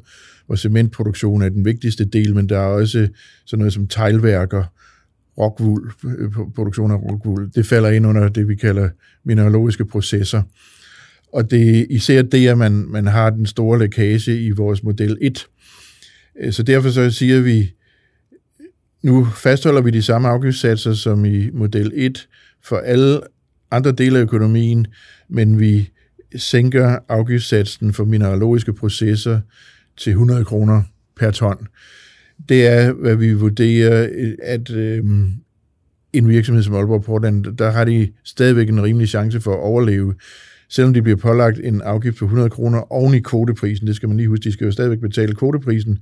hvor 0.46 0.56
cementproduktion 0.56 1.42
er 1.42 1.50
den 1.50 1.66
vigtigste 1.66 2.06
del, 2.06 2.36
men 2.36 2.50
der 2.50 2.58
er 2.58 2.66
også 2.66 3.08
sådan 3.46 3.60
noget 3.60 3.74
som 3.74 3.88
teglværker, 3.88 4.64
rockwool, 5.38 5.92
øh, 6.06 6.32
produktion 6.56 6.92
af 6.92 6.96
rockwool. 6.96 7.50
Det 7.56 7.66
falder 7.66 7.90
ind 7.90 8.08
under 8.08 8.30
det, 8.30 8.48
vi 8.48 8.56
kalder 8.56 8.90
mineralogiske 9.24 9.86
processer. 9.86 10.42
Og 11.34 11.52
det 11.52 11.80
er 11.80 11.86
især 11.90 12.22
det, 12.22 12.48
at 12.48 12.58
man, 12.58 12.72
man 12.72 13.08
har 13.08 13.30
den 13.30 13.46
store 13.46 13.80
lækage 13.80 14.46
i 14.46 14.52
vores 14.52 14.84
model 14.84 15.18
1. 15.22 15.48
Øh, 16.40 16.54
så 16.54 16.64
derfor 16.64 16.90
så 16.90 17.12
siger 17.12 17.42
vi, 17.42 17.74
nu 19.04 19.26
fastholder 19.26 19.82
vi 19.82 19.92
de 19.92 20.02
samme 20.02 20.28
afgiftssatser 20.28 20.94
som 20.94 21.26
i 21.26 21.50
model 21.50 21.92
1 21.96 22.28
for 22.64 22.78
alle 22.78 23.22
andre 23.72 23.92
dele 23.92 24.18
af 24.18 24.22
økonomien, 24.22 24.88
men 25.30 25.60
vi 25.60 25.90
sænker 26.36 27.00
afgiftssatsen 27.10 27.94
for 27.94 28.06
mineralogiske 28.06 28.74
processer 28.74 29.42
til 29.98 30.10
100 30.12 30.46
kroner 30.46 30.84
per 31.20 31.32
ton. 31.32 31.68
Det 32.50 32.68
er, 32.68 32.94
hvad 32.94 33.16
vi 33.16 33.34
vurderer, 33.34 34.10
at 34.44 34.70
øh, 34.70 35.04
en 36.14 36.30
virksomhed 36.30 36.64
som 36.64 36.76
Aalborg 36.76 37.04
Portland, 37.04 37.58
der 37.58 37.72
har 37.72 37.86
de 37.86 38.12
stadigvæk 38.24 38.70
en 38.70 38.84
rimelig 38.84 39.08
chance 39.08 39.42
for 39.42 39.54
at 39.54 39.60
overleve 39.60 40.14
selvom 40.70 40.94
de 40.94 41.02
bliver 41.02 41.18
pålagt 41.18 41.60
en 41.64 41.82
afgift 41.82 42.18
på 42.18 42.26
100 42.26 42.50
kroner 42.50 42.92
oven 42.92 43.14
i 43.14 43.20
kvoteprisen, 43.20 43.88
det 43.88 43.96
skal 43.96 44.10
man 44.10 44.18
lige 44.18 44.30
huske, 44.30 44.44
de 44.44 44.52
skal 44.52 44.66
jo 44.66 44.72
stadigvæk 44.72 45.00
betale 45.00 45.36
kvoteprisen, 45.36 46.00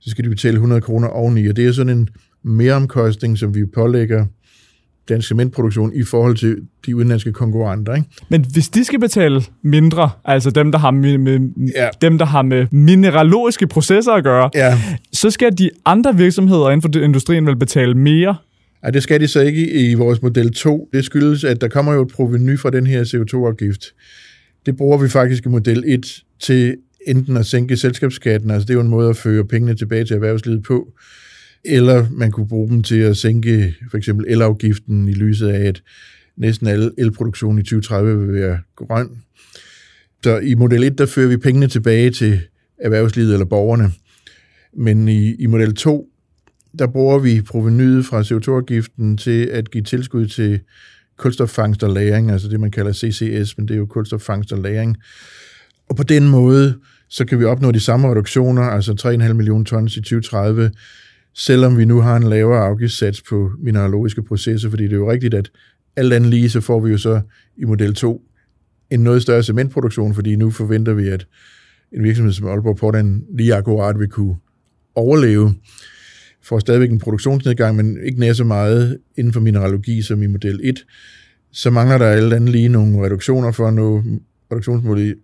så 0.00 0.10
skal 0.10 0.24
de 0.24 0.30
betale 0.30 0.54
100 0.54 0.80
kroner 0.80 1.08
oveni, 1.08 1.46
og 1.46 1.56
det 1.56 1.66
er 1.66 1.72
sådan 1.72 1.98
en 1.98 2.08
meromkostning, 2.42 3.38
som 3.38 3.54
vi 3.54 3.64
pålægger 3.66 4.26
dansk 5.08 5.28
cementproduktion 5.28 5.92
i 5.94 6.02
forhold 6.02 6.36
til 6.36 6.56
de 6.86 6.96
udenlandske 6.96 7.32
konkurrenter. 7.32 7.94
Ikke? 7.94 8.08
Men 8.28 8.44
hvis 8.52 8.68
de 8.68 8.84
skal 8.84 9.00
betale 9.00 9.42
mindre, 9.62 10.10
altså 10.24 10.50
dem, 10.50 10.72
der 10.72 10.78
har 10.78 10.90
med, 10.90 11.18
med, 11.18 11.40
ja. 11.76 11.88
dem, 12.00 12.18
der 12.18 12.24
har 12.24 12.42
med 12.42 12.66
mineralogiske 12.70 13.66
processer 13.66 14.12
at 14.12 14.24
gøre, 14.24 14.50
ja. 14.54 14.78
så 15.12 15.30
skal 15.30 15.58
de 15.58 15.70
andre 15.84 16.16
virksomheder 16.16 16.70
inden 16.70 16.82
for 16.82 17.00
industrien 17.00 17.46
vel 17.46 17.56
betale 17.56 17.94
mere 17.94 18.36
Nej, 18.84 18.90
det 18.90 19.02
skal 19.02 19.20
de 19.20 19.28
så 19.28 19.40
ikke 19.40 19.70
i 19.70 19.94
vores 19.94 20.22
model 20.22 20.52
2. 20.52 20.88
Det 20.92 21.04
skyldes, 21.04 21.44
at 21.44 21.60
der 21.60 21.68
kommer 21.68 21.94
jo 21.94 22.02
et 22.02 22.08
proveny 22.08 22.58
fra 22.58 22.70
den 22.70 22.86
her 22.86 23.04
CO2-afgift. 23.04 23.94
Det 24.66 24.76
bruger 24.76 24.98
vi 24.98 25.08
faktisk 25.08 25.46
i 25.46 25.48
model 25.48 25.84
1 25.86 26.22
til 26.40 26.76
enten 27.06 27.36
at 27.36 27.46
sænke 27.46 27.76
selskabsskatten, 27.76 28.50
altså 28.50 28.66
det 28.66 28.70
er 28.70 28.74
jo 28.74 28.80
en 28.80 28.88
måde 28.88 29.10
at 29.10 29.16
føre 29.16 29.44
pengene 29.44 29.74
tilbage 29.74 30.04
til 30.04 30.14
erhvervslivet 30.14 30.62
på, 30.62 30.92
eller 31.64 32.06
man 32.10 32.30
kunne 32.30 32.48
bruge 32.48 32.68
dem 32.68 32.82
til 32.82 32.98
at 32.98 33.16
sænke 33.16 33.74
for 33.90 33.98
eksempel 33.98 34.26
elafgiften 34.28 35.08
i 35.08 35.12
lyset 35.12 35.48
af, 35.48 35.66
at 35.66 35.82
næsten 36.36 36.66
al 36.66 36.90
elproduktion 36.98 37.58
i 37.58 37.62
2030 37.62 38.26
vil 38.26 38.34
være 38.34 38.58
grøn. 38.76 39.08
Så 40.24 40.38
i 40.38 40.54
model 40.54 40.84
1, 40.84 40.98
der 40.98 41.06
fører 41.06 41.28
vi 41.28 41.36
pengene 41.36 41.66
tilbage 41.68 42.10
til 42.10 42.40
erhvervslivet 42.78 43.32
eller 43.32 43.46
borgerne. 43.46 43.92
Men 44.76 45.08
i, 45.08 45.34
i 45.34 45.46
model 45.46 45.74
2, 45.74 46.10
der 46.78 46.86
bruger 46.86 47.18
vi 47.18 47.42
provenyet 47.42 48.06
fra 48.06 48.22
CO2-afgiften 48.22 49.16
til 49.16 49.46
at 49.46 49.70
give 49.70 49.84
tilskud 49.84 50.26
til 50.26 50.60
kulstoffangst 51.16 51.82
og 51.82 51.90
lagring, 51.90 52.30
altså 52.30 52.48
det 52.48 52.60
man 52.60 52.70
kalder 52.70 52.92
CCS, 52.92 53.58
men 53.58 53.68
det 53.68 53.74
er 53.74 53.78
jo 53.78 53.86
kulstoffangst 53.86 54.52
og 54.52 54.58
lagring. 54.58 54.96
Og 55.88 55.96
på 55.96 56.02
den 56.02 56.28
måde, 56.28 56.74
så 57.08 57.24
kan 57.24 57.38
vi 57.38 57.44
opnå 57.44 57.72
de 57.72 57.80
samme 57.80 58.10
reduktioner, 58.10 58.62
altså 58.62 59.16
3,5 59.22 59.32
millioner 59.32 59.64
tons 59.64 59.96
i 59.96 60.00
2030, 60.00 60.70
selvom 61.34 61.78
vi 61.78 61.84
nu 61.84 62.00
har 62.00 62.16
en 62.16 62.22
lavere 62.22 62.64
afgiftssats 62.64 63.22
på 63.22 63.50
mineralogiske 63.58 64.22
processer, 64.22 64.70
fordi 64.70 64.82
det 64.82 64.92
er 64.92 64.96
jo 64.96 65.10
rigtigt, 65.10 65.34
at 65.34 65.50
alt 65.96 66.12
andet 66.12 66.30
lige, 66.30 66.50
så 66.50 66.60
får 66.60 66.80
vi 66.80 66.90
jo 66.90 66.98
så 66.98 67.20
i 67.56 67.64
model 67.64 67.94
2 67.94 68.22
en 68.90 69.00
noget 69.00 69.22
større 69.22 69.42
cementproduktion, 69.42 70.14
fordi 70.14 70.36
nu 70.36 70.50
forventer 70.50 70.94
vi, 70.94 71.08
at 71.08 71.26
en 71.92 72.02
virksomhed 72.04 72.32
som 72.32 72.46
Aalborg 72.46 72.76
Portland 72.76 73.22
lige 73.36 73.54
akkurat 73.54 73.98
vil 73.98 74.08
kunne 74.08 74.36
overleve 74.94 75.54
får 76.44 76.58
stadigvæk 76.58 76.90
en 76.90 76.98
produktionsnedgang, 76.98 77.76
men 77.76 77.98
ikke 78.04 78.20
nær 78.20 78.32
så 78.32 78.44
meget 78.44 78.98
inden 79.16 79.32
for 79.32 79.40
mineralogi 79.40 80.02
som 80.02 80.22
i 80.22 80.26
model 80.26 80.60
1, 80.62 80.84
så 81.52 81.70
mangler 81.70 81.98
der 81.98 82.06
alt 82.06 82.32
andet 82.32 82.50
lige 82.50 82.68
nogle 82.68 83.04
reduktioner 83.04 83.52
for 83.52 83.68
at 83.68 83.74
nå 83.74 84.02
reduktionsmålet 84.52 85.14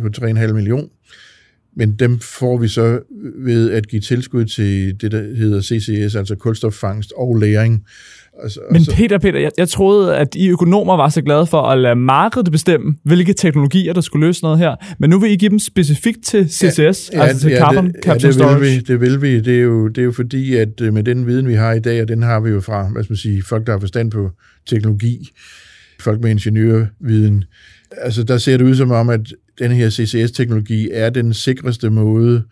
på 0.00 0.08
3,5 0.16 0.52
million. 0.52 0.90
Men 1.76 1.92
dem 1.92 2.20
får 2.20 2.58
vi 2.58 2.68
så 2.68 3.00
ved 3.44 3.70
at 3.70 3.88
give 3.88 4.00
tilskud 4.00 4.44
til 4.44 5.00
det, 5.00 5.12
der 5.12 5.22
hedder 5.36 5.60
CCS, 5.60 6.14
altså 6.14 6.36
kulstoffangst 6.36 7.12
og 7.16 7.36
læring. 7.36 7.84
Altså, 8.42 8.60
Men 8.70 8.82
Peter, 8.92 9.18
Peter, 9.18 9.40
jeg, 9.40 9.50
jeg 9.58 9.68
troede, 9.68 10.16
at 10.16 10.34
I 10.34 10.48
økonomer 10.48 10.96
var 10.96 11.08
så 11.08 11.22
glade 11.22 11.46
for 11.46 11.62
at 11.62 11.78
lade 11.78 11.96
markedet 11.96 12.52
bestemme, 12.52 12.94
hvilke 13.04 13.32
teknologier, 13.32 13.92
der 13.92 14.00
skulle 14.00 14.26
løse 14.26 14.42
noget 14.42 14.58
her. 14.58 14.76
Men 14.98 15.10
nu 15.10 15.18
vil 15.18 15.30
I 15.30 15.36
give 15.36 15.50
dem 15.50 15.58
specifikt 15.58 16.24
til 16.24 16.48
CCS, 16.48 16.78
ja, 17.12 17.22
altså 17.22 17.48
ja, 17.48 17.54
til 17.54 17.58
carbon 17.58 17.86
det, 17.86 17.94
capture 18.04 18.22
ja, 18.22 18.26
det 18.26 18.34
storage. 18.34 18.60
Vil 18.60 18.70
vi, 18.70 18.78
det 18.80 19.00
vil 19.00 19.22
vi. 19.22 19.40
Det 19.40 19.56
er, 19.58 19.62
jo, 19.62 19.88
det 19.88 19.98
er 19.98 20.04
jo 20.04 20.12
fordi, 20.12 20.54
at 20.54 20.80
øh, 20.80 20.94
med 20.94 21.02
den 21.02 21.26
viden, 21.26 21.48
vi 21.48 21.54
har 21.54 21.72
i 21.72 21.80
dag, 21.80 22.02
og 22.02 22.08
den 22.08 22.22
har 22.22 22.40
vi 22.40 22.50
jo 22.50 22.60
fra, 22.60 22.88
hvad 22.88 23.04
skal 23.04 23.12
man 23.12 23.18
sige, 23.18 23.42
folk, 23.42 23.66
der 23.66 23.72
har 23.72 23.80
forstand 23.80 24.10
på 24.10 24.30
teknologi, 24.66 25.30
folk 26.00 26.20
med 26.20 26.30
ingeniørviden, 26.30 27.44
altså 27.96 28.22
der 28.22 28.38
ser 28.38 28.56
det 28.56 28.64
ud 28.64 28.74
som 28.74 28.90
om, 28.90 29.10
at 29.10 29.34
den 29.58 29.72
her 29.72 29.90
CCS-teknologi 29.90 30.88
er 30.92 31.10
den 31.10 31.34
sikreste 31.34 31.90
måde 31.90 32.44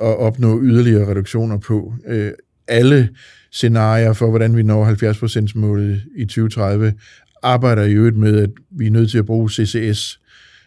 at 0.00 0.16
opnå 0.16 0.62
yderligere 0.62 1.10
reduktioner 1.10 1.58
på. 1.58 1.94
Øh, 2.06 2.32
alle 2.68 3.08
scenarier 3.52 4.12
for, 4.12 4.30
hvordan 4.30 4.56
vi 4.56 4.62
når 4.62 4.86
70%-målet 4.86 6.02
i 6.16 6.24
2030, 6.24 6.94
arbejder 7.42 7.82
i 7.82 7.92
øvrigt 7.92 8.16
med, 8.16 8.42
at 8.42 8.50
vi 8.70 8.86
er 8.86 8.90
nødt 8.90 9.10
til 9.10 9.18
at 9.18 9.26
bruge 9.26 9.50
CCS 9.50 10.20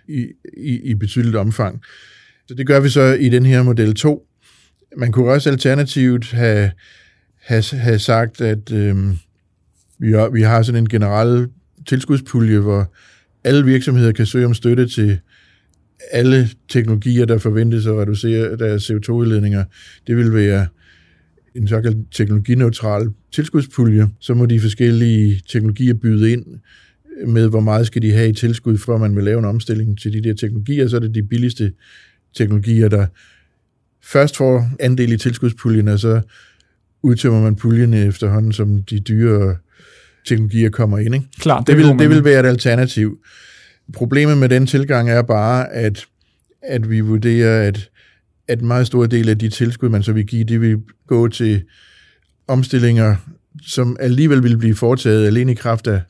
i, 0.07 0.27
i, 0.57 0.79
i 0.83 0.93
betydeligt 0.93 1.35
omfang. 1.35 1.81
Så 2.47 2.53
det 2.53 2.67
gør 2.67 2.79
vi 2.79 2.89
så 2.89 3.01
i 3.01 3.29
den 3.29 3.45
her 3.45 3.63
model 3.63 3.95
2. 3.95 4.27
Man 4.97 5.11
kunne 5.11 5.31
også 5.31 5.49
alternativt 5.49 6.31
have, 6.31 6.71
have, 7.39 7.63
have 7.71 7.99
sagt, 7.99 8.41
at 8.41 8.71
øh, 8.71 8.95
vi, 9.99 10.11
har, 10.11 10.29
vi 10.29 10.41
har 10.41 10.63
sådan 10.63 10.83
en 10.83 10.89
generel 10.89 11.47
tilskudspulje, 11.85 12.59
hvor 12.59 12.93
alle 13.43 13.65
virksomheder 13.65 14.11
kan 14.11 14.25
søge 14.25 14.45
om 14.45 14.53
støtte 14.53 14.87
til 14.87 15.19
alle 16.11 16.49
teknologier, 16.69 17.25
der 17.25 17.37
forventes 17.37 17.85
at 17.85 17.93
reducere 17.93 18.57
deres 18.57 18.91
CO2-udledninger. 18.91 19.63
Det 20.07 20.17
vil 20.17 20.33
være 20.33 20.67
en 21.55 21.67
såkaldt 21.67 21.97
teknologineutral 22.11 23.09
tilskudspulje, 23.31 24.07
så 24.19 24.33
må 24.33 24.45
de 24.45 24.59
forskellige 24.59 25.41
teknologier 25.47 25.93
byde 25.93 26.31
ind 26.31 26.45
med, 27.27 27.49
hvor 27.49 27.59
meget 27.59 27.87
skal 27.87 28.01
de 28.01 28.11
have 28.11 28.29
i 28.29 28.33
tilskud, 28.33 28.77
før 28.77 28.97
man 28.97 29.15
vil 29.15 29.23
lave 29.23 29.39
en 29.39 29.45
omstilling 29.45 29.99
til 29.99 30.13
de 30.13 30.21
der 30.21 30.33
teknologier, 30.33 30.87
så 30.87 30.95
er 30.95 30.99
det 30.99 31.15
de 31.15 31.23
billigste 31.23 31.73
teknologier, 32.33 32.87
der 32.87 33.07
først 34.03 34.37
får 34.37 34.69
andel 34.79 35.11
i 35.11 35.17
tilskudspuljen, 35.17 35.87
og 35.87 35.99
så 35.99 36.21
udtømmer 37.01 37.41
man 37.41 37.55
puljerne 37.55 38.05
efterhånden, 38.05 38.51
som 38.53 38.83
de 38.83 38.99
dyre 38.99 39.55
teknologier 40.25 40.69
kommer 40.69 40.97
ind. 40.97 41.15
Ikke? 41.15 41.27
Klart, 41.39 41.67
Det, 41.67 41.77
giver 41.77 41.93
vil, 41.93 41.99
det 41.99 42.09
vil 42.09 42.23
være 42.23 42.39
et 42.39 42.45
alternativ. 42.45 43.19
Problemet 43.93 44.37
med 44.37 44.49
den 44.49 44.67
tilgang 44.67 45.09
er 45.09 45.21
bare, 45.21 45.73
at, 45.73 46.05
at 46.61 46.89
vi 46.89 46.99
vurderer, 46.99 47.67
at, 47.67 47.89
at 48.47 48.59
en 48.59 48.67
meget 48.67 48.87
stor 48.87 49.05
del 49.05 49.29
af 49.29 49.37
de 49.39 49.49
tilskud, 49.49 49.89
man 49.89 50.03
så 50.03 50.13
vil 50.13 50.25
give, 50.25 50.43
det 50.43 50.61
vil 50.61 50.77
gå 51.07 51.27
til 51.27 51.63
omstillinger, 52.47 53.15
som 53.61 53.97
alligevel 53.99 54.43
vil 54.43 54.57
blive 54.57 54.75
foretaget 54.75 55.27
alene 55.27 55.51
i 55.51 55.55
kraft 55.55 55.87
af 55.87 56.01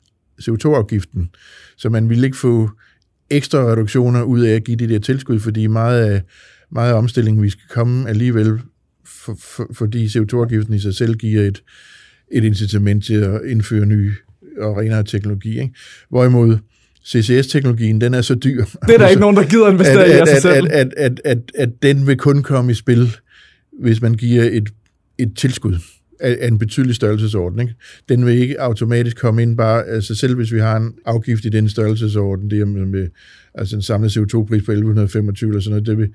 CO2-afgiften. 0.42 1.30
Så 1.78 1.90
man 1.90 2.10
vil 2.10 2.24
ikke 2.24 2.38
få 2.38 2.70
ekstra 3.30 3.60
reduktioner 3.60 4.24
ud 4.24 4.42
af 4.42 4.56
at 4.56 4.64
give 4.64 4.78
de 4.78 4.90
der 4.90 5.00
tilskud, 5.00 5.40
fordi 5.40 5.68
meget 5.68 6.02
af, 6.10 6.22
meget 6.72 6.90
af 6.90 6.98
omstillingen, 6.98 7.44
vi 7.44 7.50
skal 7.50 7.68
komme 7.70 8.10
alligevel, 8.10 8.60
for, 9.06 9.36
for, 9.40 9.68
fordi 9.74 10.06
CO2-afgiften 10.06 10.74
i 10.74 10.80
sig 10.80 10.96
selv 10.96 11.16
giver 11.16 11.42
et, 11.42 11.64
et 12.32 12.44
incitament 12.44 13.06
til 13.06 13.14
at 13.14 13.42
indføre 13.48 13.86
ny 13.86 14.12
og 14.58 14.78
renere 14.78 15.04
teknologi. 15.04 15.60
Ikke? 15.62 15.74
Hvorimod 16.10 16.58
CCS-teknologien, 17.08 18.02
den 18.02 18.14
er 18.14 18.22
så 18.22 18.36
dyr. 18.36 18.66
Det 18.66 18.94
er 18.94 18.98
der 18.98 19.08
ikke 19.08 19.22
nogen, 19.22 19.36
der 19.36 19.44
gider 19.44 19.70
investere 19.70 20.06
at, 20.06 20.24
i 20.24 20.26
sig 20.28 20.36
at, 20.36 20.42
selv. 20.42 20.68
at, 20.72 20.72
at, 20.72 20.94
at, 20.98 21.22
at, 21.26 21.38
at 21.56 21.70
den 21.82 22.08
vil 22.08 22.18
kun 22.18 22.44
komme 22.44 22.72
i 22.72 22.76
spil, 22.76 23.16
hvis 23.82 24.02
man 24.02 24.14
giver 24.14 24.44
et, 24.44 24.70
et 25.18 25.38
tilskud 25.38 25.76
af, 26.20 26.38
af 26.42 26.48
en 26.48 26.60
betydelig 26.60 26.96
størrelsesorden. 26.96 27.60
Ikke? 27.60 27.74
Den 28.10 28.26
vil 28.26 28.38
ikke 28.38 28.62
automatisk 28.62 29.18
komme 29.18 29.42
ind 29.42 29.58
bare, 29.58 29.86
altså 29.86 30.16
selv 30.16 30.36
hvis 30.36 30.54
vi 30.54 30.60
har 30.60 30.78
en 30.78 30.94
afgift 31.06 31.46
i 31.46 31.50
den 31.50 31.70
størrelsesorden, 31.70 32.50
det 32.50 32.62
er 32.62 32.66
med 32.66 33.08
altså 33.56 33.76
en 33.76 33.82
samlet 33.82 34.18
CO2-pris 34.18 34.64
på 34.66 34.72
1125 34.72 35.50
eller 35.50 35.62
sådan 35.62 35.72
noget, 35.72 35.88
det 35.88 35.98
vil, 35.98 36.08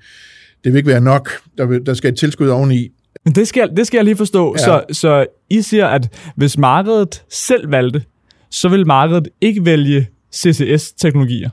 det 0.63 0.73
vil 0.73 0.77
ikke 0.77 0.89
være 0.89 1.01
nok. 1.01 1.29
Der, 1.57 1.65
vil, 1.65 1.85
der 1.85 1.93
skal 1.93 2.11
et 2.11 2.17
tilskud 2.17 2.47
oveni. 2.47 2.89
Men 3.25 3.35
det 3.35 3.47
skal, 3.47 3.69
det 3.77 3.87
skal 3.87 3.97
jeg 3.97 4.05
lige 4.05 4.15
forstå. 4.15 4.55
Ja. 4.57 4.65
Så, 4.65 4.83
så 4.91 5.25
I 5.49 5.61
siger, 5.61 5.87
at 5.87 6.31
hvis 6.35 6.57
markedet 6.57 7.23
selv 7.29 7.71
valgte, 7.71 8.01
så 8.51 8.69
vil 8.69 8.87
markedet 8.87 9.27
ikke 9.41 9.65
vælge 9.65 10.07
CCS-teknologier. 10.35 11.49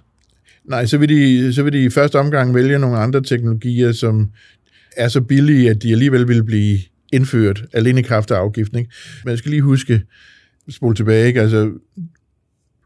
Nej, 0.65 0.87
så 0.87 0.99
vil, 0.99 1.09
de, 1.09 1.53
så 1.53 1.63
vil 1.63 1.73
de 1.73 1.85
i 1.85 1.91
første 1.91 2.19
omgang 2.19 2.55
vælge 2.55 2.79
nogle 2.79 2.99
andre 2.99 3.23
teknologier, 3.23 3.93
som 3.93 4.31
er 4.97 5.09
så 5.09 5.21
billige, 5.21 5.71
at 5.71 5.83
de 5.83 5.93
alligevel 5.93 6.29
vil 6.29 6.45
blive 6.45 6.79
indført 7.13 7.65
alene 7.73 8.01
i 8.01 8.03
kraft 8.03 8.31
af 8.31 8.37
afgiften. 8.37 8.79
Ikke? 8.79 8.91
Men 9.25 9.31
jeg 9.31 9.39
skal 9.39 9.51
lige 9.51 9.63
huske, 9.63 10.03
spole 10.71 10.95
tilbage, 10.95 11.27
ikke? 11.27 11.41
altså 11.41 11.71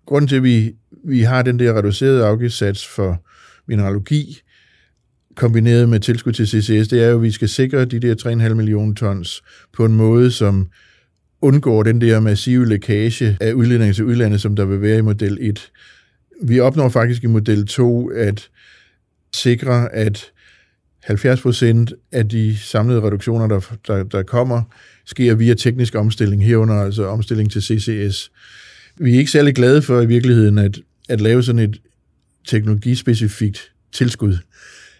grunden 0.07 0.29
til, 0.29 0.37
at 0.37 0.42
vi, 0.42 0.72
vi 1.05 1.20
har 1.20 1.42
den 1.42 1.59
der 1.59 1.79
reducerede 1.79 2.26
afgiftssats 2.26 2.87
for 2.87 3.24
mineralogi, 3.66 4.40
kombineret 5.37 5.88
med 5.88 6.00
tilskud 6.00 6.33
til 6.33 6.46
CCS, 6.46 6.88
det 6.88 7.05
er 7.05 7.09
jo, 7.09 7.16
at 7.16 7.22
vi 7.22 7.31
skal 7.31 7.48
sikre 7.48 7.85
de 7.85 8.00
der 8.00 8.48
3,5 8.48 8.55
millioner 8.55 8.94
tons 8.94 9.42
på 9.72 9.85
en 9.85 9.92
måde, 9.92 10.31
som 10.31 10.68
undgår 11.42 11.83
den 11.83 12.00
der 12.00 12.20
massive 12.20 12.68
lækage 12.68 13.37
af 13.40 13.53
udledninger 13.53 13.94
til 13.94 14.05
udlandet, 14.05 14.40
som 14.40 14.57
der 14.57 14.64
vil 14.64 14.83
være 14.83 14.98
i 14.98 15.03
model 15.03 15.38
1. 15.40 15.70
Vi 16.42 16.61
opnår 16.61 16.88
faktisk 16.88 17.24
i 17.24 17.26
model 17.26 17.66
2 17.66 18.09
at 18.11 18.48
sikre, 19.35 19.94
at 19.94 20.33
70 21.00 21.40
procent 21.40 21.92
af 22.12 22.29
de 22.29 22.57
samlede 22.59 23.03
reduktioner, 23.03 23.46
der, 23.46 23.61
der, 23.87 24.03
der 24.03 24.22
kommer, 24.22 24.62
sker 25.07 25.35
via 25.35 25.55
teknisk 25.55 25.94
omstilling, 25.94 26.44
herunder 26.44 26.74
altså 26.74 27.07
omstilling 27.07 27.50
til 27.50 27.62
CCS. 27.62 28.31
Vi 28.98 29.14
er 29.14 29.18
ikke 29.18 29.31
særlig 29.31 29.55
glade 29.55 29.83
for 29.83 30.00
i 30.00 30.07
virkeligheden 30.07 30.59
at, 30.59 30.79
at 31.09 31.20
lave 31.20 31.42
sådan 31.42 31.59
et 31.59 31.81
teknologispecifikt 32.48 33.72
tilskud. 33.92 34.38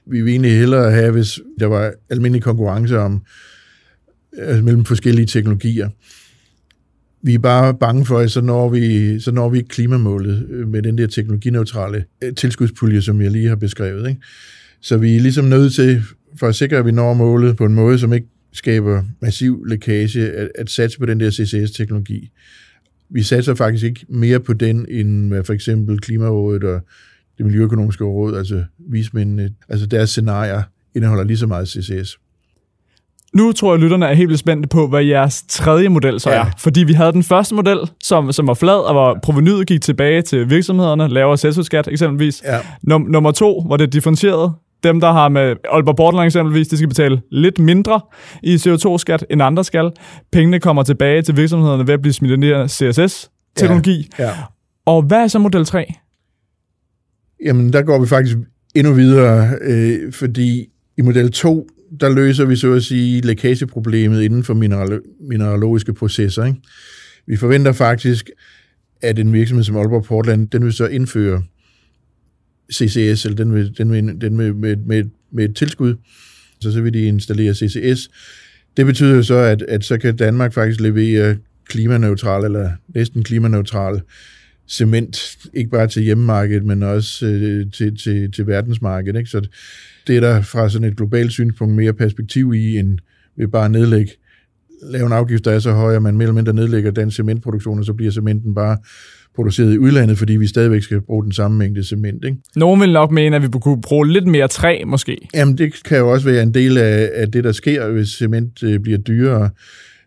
Vi 0.07 0.23
vil 0.23 0.31
egentlig 0.31 0.59
hellere 0.59 0.91
have, 0.91 1.13
hvis 1.13 1.41
der 1.61 1.67
var 1.67 1.93
almindelig 2.11 2.43
konkurrence 2.43 2.99
om 2.99 3.23
altså 4.39 4.63
mellem 4.63 4.85
forskellige 4.85 5.27
teknologier. 5.27 5.89
Vi 7.23 7.35
er 7.35 7.39
bare 7.39 7.75
bange 7.75 8.07
for, 8.07 8.19
at 8.19 8.31
så 8.31 8.41
når 8.41 8.69
vi, 8.69 9.21
så 9.21 9.33
når 9.33 9.49
vi 9.49 9.61
klimamålet 9.61 10.47
øh, 10.51 10.69
med 10.69 10.83
den 10.83 10.99
der 10.99 11.07
teknologineutrale 11.07 12.05
øh, 12.25 12.35
tilskudspulje, 12.35 13.03
som 13.03 13.21
jeg 13.21 13.31
lige 13.31 13.49
har 13.49 13.57
beskrevet. 13.57 14.09
Ikke? 14.09 14.21
Så 14.81 14.97
vi 14.97 15.17
er 15.17 15.21
ligesom 15.21 15.45
nødt 15.45 15.75
til, 15.75 16.03
for 16.37 16.49
at 16.49 16.55
sikre, 16.55 16.77
at 16.77 16.87
vi 16.87 16.93
når 16.93 17.15
målet 17.15 17.57
på 17.57 17.65
en 17.65 17.75
måde, 17.75 17.99
som 17.99 18.13
ikke 18.13 18.27
skaber 18.53 19.03
massiv 19.21 19.65
lækage, 19.67 20.33
at, 20.33 20.51
at 20.55 20.71
satse 20.71 20.99
på 20.99 21.07
den 21.07 21.21
der 21.21 21.31
CCS-teknologi. 21.31 22.31
Vi 23.11 23.23
satser 23.23 23.55
faktisk 23.55 23.85
ikke 23.85 24.07
mere 24.09 24.41
på 24.41 24.53
den, 24.53 24.87
end 24.89 25.29
hvad 25.29 25.45
for 25.45 25.53
eksempel 25.53 25.99
Klimarådet 25.99 26.65
og 26.65 26.81
det 27.39 27.47
Miljøøkonomiske 27.47 28.05
Råd, 28.05 28.37
altså 28.37 28.65
vismændene, 28.79 29.55
altså 29.69 29.87
deres 29.87 30.11
scenarier 30.11 30.63
indeholder 30.95 31.25
lige 31.25 31.37
så 31.37 31.47
meget 31.47 31.69
CCS. 31.69 32.19
Nu 33.37 33.53
tror 33.53 33.69
jeg, 33.71 33.75
at 33.75 33.81
lytterne 33.81 34.07
er 34.07 34.15
helt 34.15 34.29
vildt 34.29 34.41
spændte 34.41 34.69
på, 34.69 34.87
hvad 34.87 35.05
jeres 35.05 35.45
tredje 35.49 35.89
model 35.89 36.21
så 36.21 36.31
Ja. 36.31 36.41
er. 36.41 36.45
Fordi 36.59 36.81
vi 36.85 36.93
havde 36.93 37.13
den 37.13 37.23
første 37.23 37.55
model, 37.55 37.79
som, 38.03 38.33
som 38.33 38.47
var 38.47 38.55
flad, 38.55 38.75
og 38.87 38.93
hvor 38.95 39.19
provenyet 39.23 39.67
gik 39.67 39.81
tilbage 39.83 40.23
til 40.23 40.51
virksomhederne, 40.51 41.09
lavere 41.09 41.37
selskabsskat 41.39 41.89
eksempelvis. 41.89 42.43
Ja. 42.45 42.59
Num- 42.59 43.11
nummer 43.11 43.31
to, 43.33 43.63
hvor 43.67 43.77
det 43.77 43.87
er 43.87 43.91
differentieret. 43.91 44.53
Dem, 44.83 45.01
der 45.01 45.13
har 45.13 45.29
med 45.29 45.57
Aalborg 45.73 45.97
Portland 45.97 46.27
eksempelvis, 46.27 46.69
de 46.69 46.77
skal 46.77 46.89
betale 46.89 47.23
lidt 47.31 47.59
mindre 47.59 48.01
i 48.43 48.55
CO2-skat, 48.55 49.27
end 49.31 49.43
andre 49.43 49.65
skal. 49.65 49.91
Pengene 50.33 50.61
kommer 50.61 50.83
tilbage 50.83 51.23
til 51.23 51.37
virksomhederne 51.37 51.87
ved 51.87 51.95
at 51.95 52.03
blive 52.03 52.13
smidt 52.13 52.33
ind 52.33 52.45
i 52.45 52.69
CSS-teknologi. 52.69 54.09
Ja. 54.19 54.31
Og 54.87 55.03
hvad 55.03 55.19
er 55.19 55.27
så 55.27 55.39
model 55.39 55.65
3? 55.65 55.95
Jamen, 57.47 57.73
der 57.73 57.83
går 57.83 58.01
vi 58.01 58.07
faktisk 58.07 58.37
endnu 58.75 58.93
videre, 58.93 59.49
øh, 59.63 60.13
fordi 60.13 60.67
i 61.01 61.03
model 61.03 61.33
2, 61.33 61.69
der 62.01 62.15
løser 62.15 62.45
vi 62.45 62.57
så 62.57 62.73
at 62.73 62.83
sige 62.83 63.21
lækageproblemet 63.21 64.23
inden 64.23 64.45
for 64.45 64.55
mineral- 64.55 65.27
mineralogiske 65.29 65.95
processer. 65.95 66.45
Ikke? 66.45 66.59
Vi 67.27 67.37
forventer 67.37 67.73
faktisk, 67.73 68.31
at 69.03 69.19
en 69.19 69.33
virksomhed 69.33 69.65
som 69.65 69.77
Aalborg 69.77 70.05
Portland, 70.05 70.49
den 70.49 70.65
vil 70.65 70.73
så 70.73 70.87
indføre 70.87 71.43
CCS, 72.73 73.25
eller 73.25 73.37
den 73.37 73.55
vil, 73.55 73.79
den 73.79 73.93
vil, 73.93 74.21
den 74.21 74.39
vil 74.39 74.55
med, 74.55 74.77
med, 74.77 75.05
med 75.33 75.45
et 75.45 75.57
tilskud, 75.57 75.95
så 76.61 76.73
så 76.73 76.81
vil 76.81 76.95
de 76.95 77.03
installere 77.03 77.55
CCS. 77.55 78.11
Det 78.77 78.87
betyder 78.87 79.15
jo 79.15 79.23
så, 79.23 79.35
at, 79.35 79.63
at 79.63 79.85
så 79.85 79.99
kan 79.99 80.17
Danmark 80.17 80.53
faktisk 80.53 80.81
levere 80.81 81.37
klimaneutral, 81.69 82.45
eller 82.45 82.71
næsten 82.95 83.25
klimaneutral 83.25 84.01
cement, 84.69 85.37
ikke 85.55 85.71
bare 85.71 85.87
til 85.87 86.03
hjemmemarkedet, 86.03 86.65
men 86.65 86.83
også 86.83 87.27
øh, 87.27 87.73
til, 87.73 87.97
til, 87.97 88.33
til 88.33 88.47
verdensmarkedet. 88.47 89.19
Ikke? 89.19 89.31
Så 89.31 89.49
det 90.07 90.17
er 90.17 90.21
der 90.21 90.43
fra 90.43 90.69
sådan 90.69 90.89
et 90.89 90.97
globalt 90.97 91.33
synspunkt 91.33 91.75
mere 91.75 91.93
perspektiv 91.93 92.55
i, 92.55 92.79
end 92.79 92.99
ved 93.37 93.49
bare 93.49 93.65
at 93.65 93.71
nedlægge, 93.71 94.13
lave 94.83 95.07
en 95.07 95.13
afgift, 95.13 95.45
der 95.45 95.51
er 95.51 95.59
så 95.59 95.73
høj, 95.73 95.97
at 95.97 96.03
man 96.03 96.15
mere 96.15 96.25
eller 96.25 96.35
mindre 96.35 96.55
nedlægger 96.55 96.91
den 96.91 97.11
cementproduktion, 97.11 97.79
og 97.79 97.85
så 97.85 97.93
bliver 97.93 98.13
cementen 98.13 98.55
bare 98.55 98.77
produceret 99.35 99.75
i 99.75 99.79
udlandet, 99.79 100.19
fordi 100.19 100.37
vi 100.37 100.47
stadigvæk 100.47 100.83
skal 100.83 101.01
bruge 101.01 101.25
den 101.25 101.33
samme 101.33 101.59
mængde 101.59 101.85
cement. 101.85 102.25
Ikke? 102.25 102.37
Nogen 102.57 102.81
vil 102.81 102.93
nok 102.93 103.11
mene, 103.11 103.37
at 103.37 103.43
vi 103.43 103.49
kunne 103.49 103.81
bruge 103.83 104.09
lidt 104.09 104.27
mere 104.27 104.49
træ, 104.49 104.83
måske. 104.87 105.29
Jamen, 105.35 105.59
det 105.59 105.83
kan 105.85 105.99
jo 105.99 106.13
også 106.13 106.27
være 106.27 106.43
en 106.43 106.55
del 106.55 106.79
af, 106.79 107.11
af 107.15 107.33
det, 107.33 107.45
der 107.45 107.53
sker, 107.53 107.89
hvis 107.89 108.09
cement 108.09 108.63
øh, 108.63 108.81
bliver 108.81 108.99
dyrere. 108.99 109.51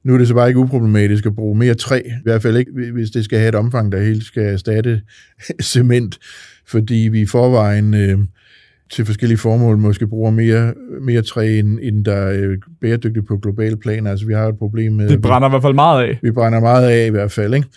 Nu 0.03 0.13
er 0.13 0.17
det 0.17 0.27
så 0.27 0.33
bare 0.33 0.47
ikke 0.47 0.59
uproblematisk 0.59 1.25
at 1.25 1.35
bruge 1.35 1.57
mere 1.57 1.73
træ, 1.73 2.01
i 2.05 2.23
hvert 2.23 2.41
fald 2.41 2.57
ikke, 2.57 2.71
hvis 2.93 3.09
det 3.09 3.25
skal 3.25 3.39
have 3.39 3.49
et 3.49 3.55
omfang, 3.55 3.91
der 3.91 4.03
helt 4.03 4.23
skal 4.23 4.43
erstatte 4.43 5.01
cement, 5.71 6.19
fordi 6.67 7.09
vi 7.11 7.21
i 7.21 7.25
forvejen 7.25 7.93
øh, 7.93 8.17
til 8.93 9.05
forskellige 9.05 9.37
formål 9.37 9.77
måske 9.77 10.07
bruger 10.07 10.31
mere, 10.31 10.73
mere 11.01 11.21
træ, 11.21 11.59
end, 11.59 11.79
end 11.81 12.05
der 12.05 12.13
er 12.13 12.49
øh, 12.49 12.57
bæredygtigt 12.81 13.27
på 13.27 13.37
global 13.37 13.77
plan. 13.77 14.07
Altså, 14.07 14.25
vi 14.25 14.33
har 14.33 14.47
et 14.47 14.57
problem 14.57 14.93
med... 14.93 15.09
Det 15.09 15.21
brænder 15.21 15.49
i 15.49 15.51
hvert 15.51 15.61
fald 15.61 15.73
meget 15.73 16.03
af. 16.03 16.19
Vi 16.21 16.31
brænder 16.31 16.59
meget 16.59 16.89
af 16.89 17.07
i 17.07 17.09
hvert 17.09 17.31
fald, 17.31 17.53
ikke? 17.53 17.67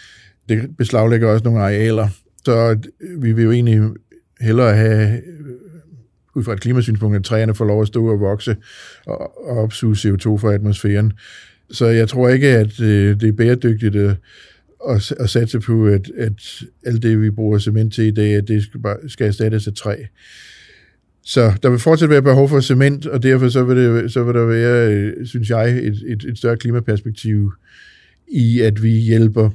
Det 0.49 0.77
beslaglægger 0.79 1.29
også 1.29 1.45
nogle 1.45 1.61
arealer. 1.61 2.09
Så 2.45 2.79
vi 3.19 3.33
vil 3.33 3.45
jo 3.45 3.53
egentlig 3.53 3.83
hellere 4.41 4.75
have, 4.75 5.13
øh, 5.13 5.19
ud 6.35 6.45
fra 6.45 6.53
et 6.53 6.61
klimasynspunkt, 6.61 7.17
at 7.17 7.25
træerne 7.25 7.55
får 7.55 7.65
lov 7.65 7.83
at 7.83 7.89
stå 7.89 8.07
og 8.07 8.21
vokse 8.21 8.57
og, 9.07 9.49
og 9.49 9.59
opsuge 9.59 9.95
CO2 9.95 10.37
fra 10.37 10.55
atmosfæren. 10.55 11.13
Så 11.71 11.87
jeg 11.87 12.09
tror 12.09 12.29
ikke, 12.29 12.49
at 12.49 12.81
øh, 12.81 13.21
det 13.21 13.29
er 13.29 13.33
bæredygtigt 13.33 13.97
at, 13.97 14.17
at, 14.89 15.13
at 15.21 15.31
satse 15.31 15.61
på, 15.61 15.87
at, 15.87 16.11
at 16.19 16.63
alt 16.87 17.03
det, 17.03 17.23
vi 17.23 17.31
bruger 17.31 17.59
cement 17.59 17.95
til 17.95 18.05
i 18.05 18.11
dag, 18.11 18.35
at 18.35 18.49
det 18.49 18.63
skal, 18.63 18.81
bare, 18.81 18.97
skal 19.09 19.27
erstattes 19.27 19.67
af 19.67 19.75
træ. 19.75 19.97
Så 21.27 21.53
der 21.63 21.71
vil 21.71 21.79
fortsat 21.79 22.11
være 22.11 22.23
behov 22.23 22.49
for 22.49 22.61
cement, 22.61 23.07
og 23.07 23.23
derfor 23.23 23.49
så 23.49 23.65
vil, 23.65 23.77
det, 23.77 24.13
så 24.13 24.25
vil 24.25 24.35
der 24.35 24.45
være, 24.45 24.93
øh, 24.93 25.27
synes 25.27 25.51
jeg, 25.51 25.71
et, 25.71 26.03
et, 26.07 26.25
et 26.25 26.39
større 26.39 26.57
klimaperspektiv 26.57 27.53
i, 28.29 28.61
at 28.61 28.83
vi 28.83 28.91
hjælper 28.91 29.51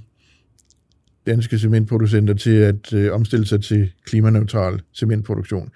danske 1.27 1.59
cementproducenter 1.59 2.33
til 2.33 2.55
at 2.55 2.93
øh, 2.93 3.13
omstille 3.13 3.45
sig 3.47 3.63
til 3.63 3.91
klimaneutral 4.05 4.81
cementproduktion. 4.95 5.69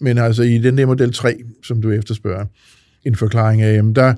Men 0.00 0.18
altså 0.18 0.42
i 0.42 0.58
den 0.58 0.78
der 0.78 0.86
model 0.86 1.12
3, 1.12 1.36
som 1.64 1.82
du 1.82 1.90
efterspørger, 1.90 2.46
en 3.04 3.14
forklaring 3.14 3.62
af, 3.62 3.74
jamen 3.74 3.94
der, 3.94 4.14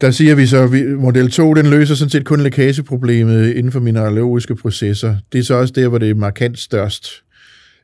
der 0.00 0.10
siger 0.10 0.34
vi 0.34 0.46
så, 0.46 0.62
at 0.62 0.98
model 0.98 1.30
2 1.30 1.54
den 1.54 1.66
løser 1.66 1.94
sådan 1.94 2.10
set 2.10 2.24
kun 2.24 2.40
lækageproblemet 2.40 3.54
inden 3.54 3.72
for 3.72 3.80
mineralogiske 3.80 4.54
processer. 4.54 5.16
Det 5.32 5.38
er 5.38 5.42
så 5.42 5.54
også 5.54 5.72
der, 5.76 5.88
hvor 5.88 5.98
det 5.98 6.10
er 6.10 6.14
markant 6.14 6.58
størst. 6.58 7.22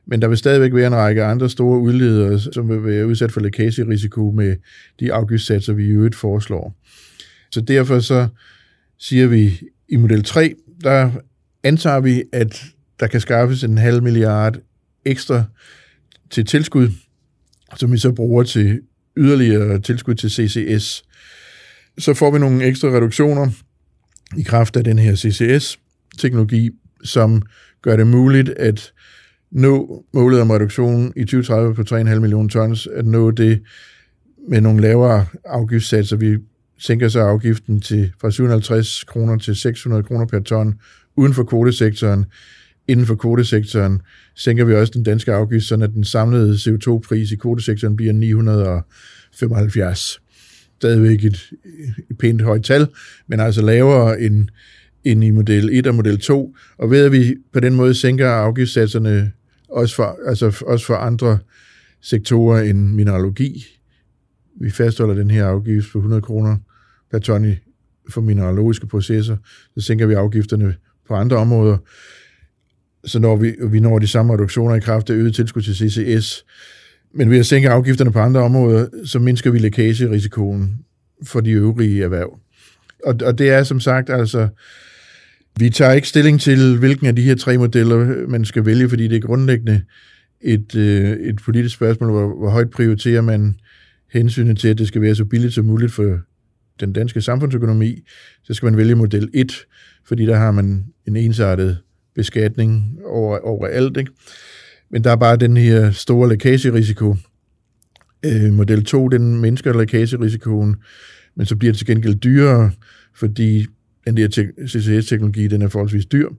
Men 0.07 0.21
der 0.21 0.27
vil 0.27 0.37
stadigvæk 0.37 0.73
være 0.73 0.87
en 0.87 0.95
række 0.95 1.23
andre 1.23 1.49
store 1.49 1.79
udledere, 1.79 2.39
som 2.39 2.69
vil 2.69 2.83
være 2.83 3.07
udsat 3.07 3.31
for 3.31 3.41
lækagerisiko 3.41 4.31
med 4.31 4.55
de 4.99 5.13
afgiftssatser, 5.13 5.73
vi 5.73 5.85
i 5.85 5.89
øvrigt 5.89 6.15
foreslår. 6.15 6.75
Så 7.51 7.61
derfor 7.61 7.99
så 7.99 8.27
siger 8.99 9.27
vi 9.27 9.61
i 9.89 9.95
model 9.95 10.23
3, 10.23 10.55
der 10.83 11.11
antager 11.63 11.99
vi, 11.99 12.23
at 12.33 12.65
der 12.99 13.07
kan 13.07 13.21
skaffes 13.21 13.63
en 13.63 13.77
halv 13.77 14.03
milliard 14.03 14.57
ekstra 15.05 15.43
til 16.29 16.45
tilskud, 16.45 16.89
som 17.77 17.91
vi 17.91 17.97
så 17.97 18.11
bruger 18.11 18.43
til 18.43 18.81
yderligere 19.17 19.79
tilskud 19.79 20.15
til 20.15 20.31
CCS. 20.31 21.03
Så 21.97 22.13
får 22.13 22.31
vi 22.31 22.39
nogle 22.39 22.63
ekstra 22.63 22.87
reduktioner 22.87 23.51
i 24.37 24.41
kraft 24.41 24.75
af 24.75 24.83
den 24.83 24.99
her 24.99 25.15
CCS-teknologi, 25.15 26.69
som 27.03 27.41
gør 27.81 27.95
det 27.95 28.07
muligt 28.07 28.49
at 28.49 28.93
nå 29.55 30.03
målet 30.13 30.41
om 30.41 30.49
reduktion 30.49 31.13
i 31.15 31.23
2030 31.23 31.75
på 31.75 31.81
3,5 31.81 32.19
millioner 32.19 32.49
tons, 32.49 32.87
at 32.87 33.05
nå 33.05 33.31
det 33.31 33.61
med 34.49 34.61
nogle 34.61 34.81
lavere 34.81 35.25
afgiftssatser. 35.45 36.17
Vi 36.17 36.37
sænker 36.79 37.07
så 37.07 37.19
afgiften 37.19 37.81
til 37.81 38.11
fra 38.21 38.31
750 38.31 39.03
kroner 39.03 39.37
til 39.37 39.55
600 39.55 40.03
kroner 40.03 40.25
per 40.25 40.39
ton 40.39 40.75
uden 41.15 41.33
for 41.33 41.43
kvotesektoren. 41.43 42.25
Inden 42.87 43.05
for 43.05 43.15
kvotesektoren 43.15 44.01
sænker 44.35 44.65
vi 44.65 44.75
også 44.75 44.91
den 44.95 45.03
danske 45.03 45.33
afgift, 45.33 45.65
så 45.65 45.75
den 45.75 46.03
samlede 46.03 46.53
CO2-pris 46.53 47.31
i 47.31 47.35
kvotesektoren 47.35 47.95
bliver 47.95 48.13
975. 48.13 50.19
Stadigvæk 50.79 51.25
et, 51.25 51.49
et 52.09 52.17
pænt 52.17 52.41
højt 52.41 52.63
tal, 52.63 52.87
men 53.27 53.39
altså 53.39 53.61
lavere 53.61 54.21
end, 54.21 54.47
end 55.03 55.23
i 55.23 55.31
model 55.31 55.69
1 55.73 55.87
og 55.87 55.95
model 55.95 56.19
2. 56.19 56.55
Og 56.77 56.91
ved 56.91 57.05
at 57.05 57.11
vi 57.11 57.35
på 57.53 57.59
den 57.59 57.75
måde 57.75 57.93
sænker 57.93 58.29
afgiftssatserne 58.29 59.31
også 59.75 59.95
for, 59.95 60.19
altså 60.27 60.63
også 60.67 60.85
for 60.85 60.95
andre 60.95 61.39
sektorer 62.01 62.61
end 62.61 62.93
mineralogi, 62.93 63.65
vi 64.61 64.69
fastholder 64.69 65.13
den 65.15 65.31
her 65.31 65.45
afgift 65.45 65.91
på 65.91 65.97
100 65.97 66.21
kroner 66.21 66.57
per 67.11 67.19
ton 67.19 67.55
for 68.09 68.21
mineralogiske 68.21 68.87
processer, 68.87 69.37
så 69.77 69.85
sænker 69.85 70.05
vi 70.05 70.13
afgifterne 70.13 70.75
på 71.07 71.13
andre 71.13 71.37
områder, 71.37 71.77
så 73.05 73.19
når 73.19 73.35
vi, 73.35 73.55
vi 73.69 73.79
når 73.79 73.99
de 73.99 74.07
samme 74.07 74.33
reduktioner 74.33 74.75
i 74.75 74.79
kraft 74.79 75.09
af 75.09 75.13
øget 75.13 75.35
tilskud 75.35 75.61
til 75.61 75.75
CCS. 75.75 76.45
Men 77.13 77.29
ved 77.29 77.39
at 77.39 77.45
sænke 77.45 77.69
afgifterne 77.69 78.11
på 78.11 78.19
andre 78.19 78.41
områder, 78.41 78.87
så 79.05 79.19
mindsker 79.19 79.51
vi 79.51 79.59
lækagerisikoen 79.59 80.77
for 81.23 81.39
de 81.39 81.51
øvrige 81.51 82.03
erhverv. 82.03 82.39
Og, 83.05 83.15
og 83.25 83.37
det 83.37 83.49
er 83.49 83.63
som 83.63 83.79
sagt 83.79 84.09
altså, 84.09 84.47
vi 85.59 85.69
tager 85.69 85.91
ikke 85.91 86.07
stilling 86.07 86.41
til, 86.41 86.77
hvilken 86.77 87.07
af 87.07 87.15
de 87.15 87.21
her 87.21 87.35
tre 87.35 87.57
modeller 87.57 87.97
øh, 87.97 88.29
man 88.29 88.45
skal 88.45 88.65
vælge, 88.65 88.89
fordi 88.89 89.07
det 89.07 89.15
er 89.15 89.27
grundlæggende 89.27 89.81
et, 90.41 90.75
øh, 90.75 91.11
et 91.11 91.41
politisk 91.45 91.75
spørgsmål, 91.75 92.11
hvor, 92.11 92.37
hvor 92.37 92.49
højt 92.49 92.69
prioriterer 92.69 93.21
man 93.21 93.55
hensynet 94.11 94.57
til, 94.57 94.67
at 94.67 94.77
det 94.77 94.87
skal 94.87 95.01
være 95.01 95.15
så 95.15 95.25
billigt 95.25 95.53
som 95.53 95.65
muligt 95.65 95.91
for 95.91 96.19
den 96.79 96.93
danske 96.93 97.21
samfundsøkonomi, 97.21 98.01
så 98.43 98.53
skal 98.53 98.65
man 98.65 98.77
vælge 98.77 98.95
model 98.95 99.29
1, 99.33 99.65
fordi 100.07 100.25
der 100.25 100.35
har 100.35 100.51
man 100.51 100.85
en 101.07 101.15
ensartet 101.15 101.77
beskatning 102.15 102.99
over, 103.05 103.37
overalt. 103.37 103.97
Ikke? 103.97 104.11
Men 104.91 105.03
der 105.03 105.11
er 105.11 105.15
bare 105.15 105.37
den 105.37 105.57
her 105.57 105.91
store 105.91 106.29
lækagerisiko. 106.29 107.15
Øh, 108.25 108.53
model 108.53 108.85
2, 108.85 109.07
den 109.07 109.41
mindsker 109.41 109.77
lækagerisikoen, 109.77 110.75
men 111.35 111.45
så 111.45 111.55
bliver 111.55 111.71
det 111.71 111.77
til 111.77 111.87
gengæld 111.87 112.15
dyrere, 112.15 112.71
fordi 113.15 113.65
den 114.07 114.17
der 114.17 114.51
CCS-teknologi, 114.67 115.47
den 115.47 115.61
er 115.61 115.67
forholdsvis 115.67 116.05
dyr. 116.05 116.29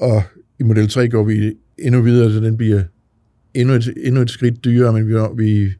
Og 0.00 0.22
i 0.60 0.62
model 0.62 0.88
3 0.88 1.08
går 1.08 1.24
vi 1.24 1.52
endnu 1.78 2.02
videre, 2.02 2.32
så 2.32 2.40
den 2.40 2.56
bliver 2.56 2.82
endnu 3.54 3.74
et, 3.74 3.94
endnu 4.04 4.20
et 4.20 4.30
skridt 4.30 4.64
dyrere, 4.64 4.92
men 4.92 5.08
vi, 5.08 5.14
vi, 5.36 5.72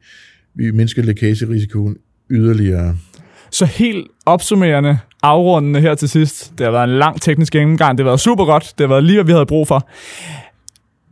vi 0.55 0.71
mindsker 0.71 1.03
lækagerisikoen 1.03 1.97
yderligere. 2.29 2.97
Så 3.51 3.65
helt 3.65 4.07
opsummerende, 4.25 4.97
afrundende 5.23 5.81
her 5.81 5.95
til 5.95 6.09
sidst. 6.09 6.53
Det 6.57 6.65
har 6.65 6.71
været 6.71 6.89
en 6.89 6.97
lang 6.97 7.21
teknisk 7.21 7.53
gennemgang. 7.53 7.97
Det 7.97 8.05
har 8.05 8.09
været 8.09 8.19
super 8.19 8.45
godt. 8.45 8.73
Det 8.77 8.83
har 8.83 8.87
været 8.87 9.03
lige, 9.03 9.15
hvad 9.15 9.25
vi 9.25 9.31
havde 9.31 9.45
brug 9.45 9.67
for. 9.67 9.89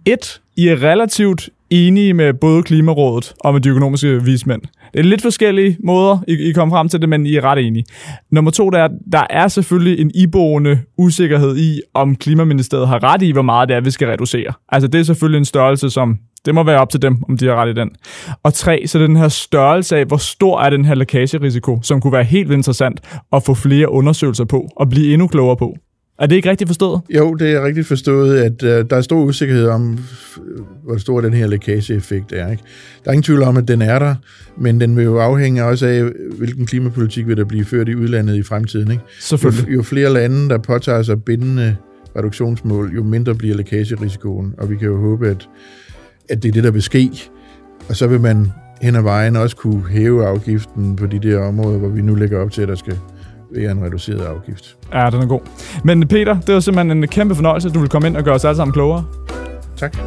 Et, 0.06 0.42
I 0.58 0.68
er 0.68 0.84
relativt 0.84 1.50
enige 1.72 2.14
med 2.14 2.34
både 2.34 2.64
Klimarådet 2.64 3.34
og 3.40 3.54
med 3.54 3.62
de 3.62 3.70
økonomiske 3.70 4.24
vismænd. 4.24 4.62
Det 4.94 5.00
er 5.00 5.04
lidt 5.04 5.22
forskellige 5.22 5.78
måder, 5.84 6.24
I, 6.28 6.50
I 6.50 6.52
kommer 6.52 6.76
frem 6.76 6.90
til 6.90 7.02
det, 7.02 7.10
men 7.10 7.26
I 7.26 7.36
er 7.36 7.44
ret 7.44 7.68
enige. 7.68 7.86
Nummer 8.32 8.52
to, 8.52 8.70
der 8.70 8.80
er, 8.80 8.90
der 9.12 9.24
er 9.30 9.48
selvfølgelig 9.48 10.00
en 10.00 10.12
iboende 10.16 10.80
usikkerhed 10.98 11.58
i, 11.58 11.82
om 11.94 12.16
Klimaministeriet 12.16 12.88
har 12.88 13.04
ret 13.04 13.22
i, 13.22 13.32
hvor 13.32 13.42
meget 13.42 13.70
det 13.70 13.76
er, 13.76 13.82
vi 13.82 13.92
skal 13.92 14.08
reducere. 14.08 14.54
Altså 14.70 14.88
det 14.88 15.00
er 15.00 15.04
selvfølgelig 15.04 15.38
en 15.38 15.46
størrelse, 15.46 15.90
som 15.90 16.18
det 16.46 16.56
må 16.56 16.64
være 16.64 16.80
op 16.80 16.90
til 16.90 17.02
dem, 17.02 17.18
om 17.30 17.38
de 17.38 17.48
har 17.48 17.56
ret 17.56 17.70
i 17.70 17.74
den. 17.74 17.90
Og 18.44 18.54
tre, 18.54 18.84
så 18.88 18.98
det 18.98 19.04
er 19.04 19.08
den 19.08 19.18
her 19.18 19.28
størrelse 19.28 19.98
af, 19.98 20.06
hvor 20.06 20.18
stor 20.18 20.62
er 20.62 20.70
den 20.70 20.86
her 20.86 20.96
lækagerisiko, 20.96 21.80
som 21.84 22.02
kunne 22.02 22.14
være 22.14 22.24
helt 22.24 22.52
interessant 22.52 23.02
at 23.34 23.44
få 23.44 23.54
flere 23.54 23.92
undersøgelser 23.92 24.46
på 24.46 24.68
og 24.76 24.90
blive 24.90 25.14
endnu 25.14 25.28
klogere 25.28 25.58
på. 25.58 25.76
Er 26.22 26.26
det 26.26 26.36
ikke 26.36 26.50
rigtigt 26.50 26.70
forstået? 26.70 27.02
Jo, 27.10 27.34
det 27.34 27.52
er 27.52 27.66
rigtigt 27.66 27.88
forstået, 27.88 28.38
at 28.38 28.64
uh, 28.64 28.90
der 28.90 28.96
er 28.96 29.02
stor 29.02 29.24
usikkerhed 29.24 29.68
om, 29.68 30.00
hvor 30.84 30.98
stor 30.98 31.22
den 31.22 31.34
her 31.34 31.48
lækageeffekt 31.48 32.32
er. 32.32 32.52
Ikke? 32.52 32.64
Der 33.04 33.10
er 33.10 33.14
ingen 33.14 33.24
tvivl 33.24 33.44
om, 33.44 33.58
at 33.58 33.68
den 33.68 33.82
er 33.82 34.00
der, 34.00 34.16
men 34.58 34.82
den 34.82 34.98
vil 34.98 35.04
jo 35.04 35.18
afhænge 35.20 35.64
også 35.64 35.88
af, 35.88 36.04
hvilken 36.38 36.66
klimapolitik 36.66 37.28
vil 37.28 37.38
der 37.38 37.46
blive 37.46 37.66
ført 37.66 37.90
i 37.90 37.96
udlandet 37.96 38.36
i 38.36 38.44
fremtiden. 38.44 38.92
Ikke? 38.92 39.04
Selvfølgelig. 39.20 39.68
Jo, 39.68 39.74
jo 39.74 39.84
flere 39.84 40.14
lande, 40.14 40.50
der 40.50 40.58
påtager 40.58 41.02
sig 41.02 41.24
bindende 41.24 41.76
reduktionsmål, 42.18 42.92
jo 42.96 43.04
mindre 43.04 43.36
bliver 43.36 43.56
lækagerisikoen, 43.56 44.54
og 44.58 44.70
vi 44.70 44.76
kan 44.76 44.88
jo 44.88 45.02
håbe, 45.02 45.30
at 45.30 45.50
at 46.30 46.44
det 46.44 46.50
er 46.50 46.54
det, 46.54 46.64
der 46.64 46.72
vil 46.72 46.82
ske. 46.82 47.12
Og 47.90 47.96
så 47.96 48.08
vil 48.08 48.22
man 48.22 48.52
hen 48.82 48.96
ad 48.96 49.02
vejen 49.02 49.36
også 49.36 49.56
kunne 49.56 49.84
hæve 49.90 50.26
afgiften 50.26 50.96
på 50.96 51.06
de 51.06 51.20
der 51.20 51.40
områder, 51.40 51.78
hvor 51.78 51.90
vi 51.90 52.02
nu 52.02 52.16
lægger 52.16 52.40
op 52.40 52.52
til, 52.52 52.62
at 52.62 52.68
der 52.68 52.76
skal 52.76 52.98
være 53.56 53.72
en 53.72 53.84
reduceret 53.84 54.22
afgift. 54.22 54.78
Ja, 54.94 55.10
den 55.10 55.22
er 55.22 55.28
god. 55.28 55.42
Men 55.84 56.08
Peter, 56.08 56.40
det 56.40 56.54
var 56.54 56.60
simpelthen 56.60 56.98
en 57.04 57.08
kæmpe 57.08 57.36
fornøjelse, 57.36 57.68
at 57.68 57.74
du 57.74 57.80
vil 57.80 57.90
komme 57.90 58.08
ind 58.08 58.18
og 58.18 58.24
gøre 58.24 58.36
os 58.36 58.46
alle 58.46 58.56
sammen 58.56 58.74
klogere. 58.74 59.06
Tak. 59.78 59.98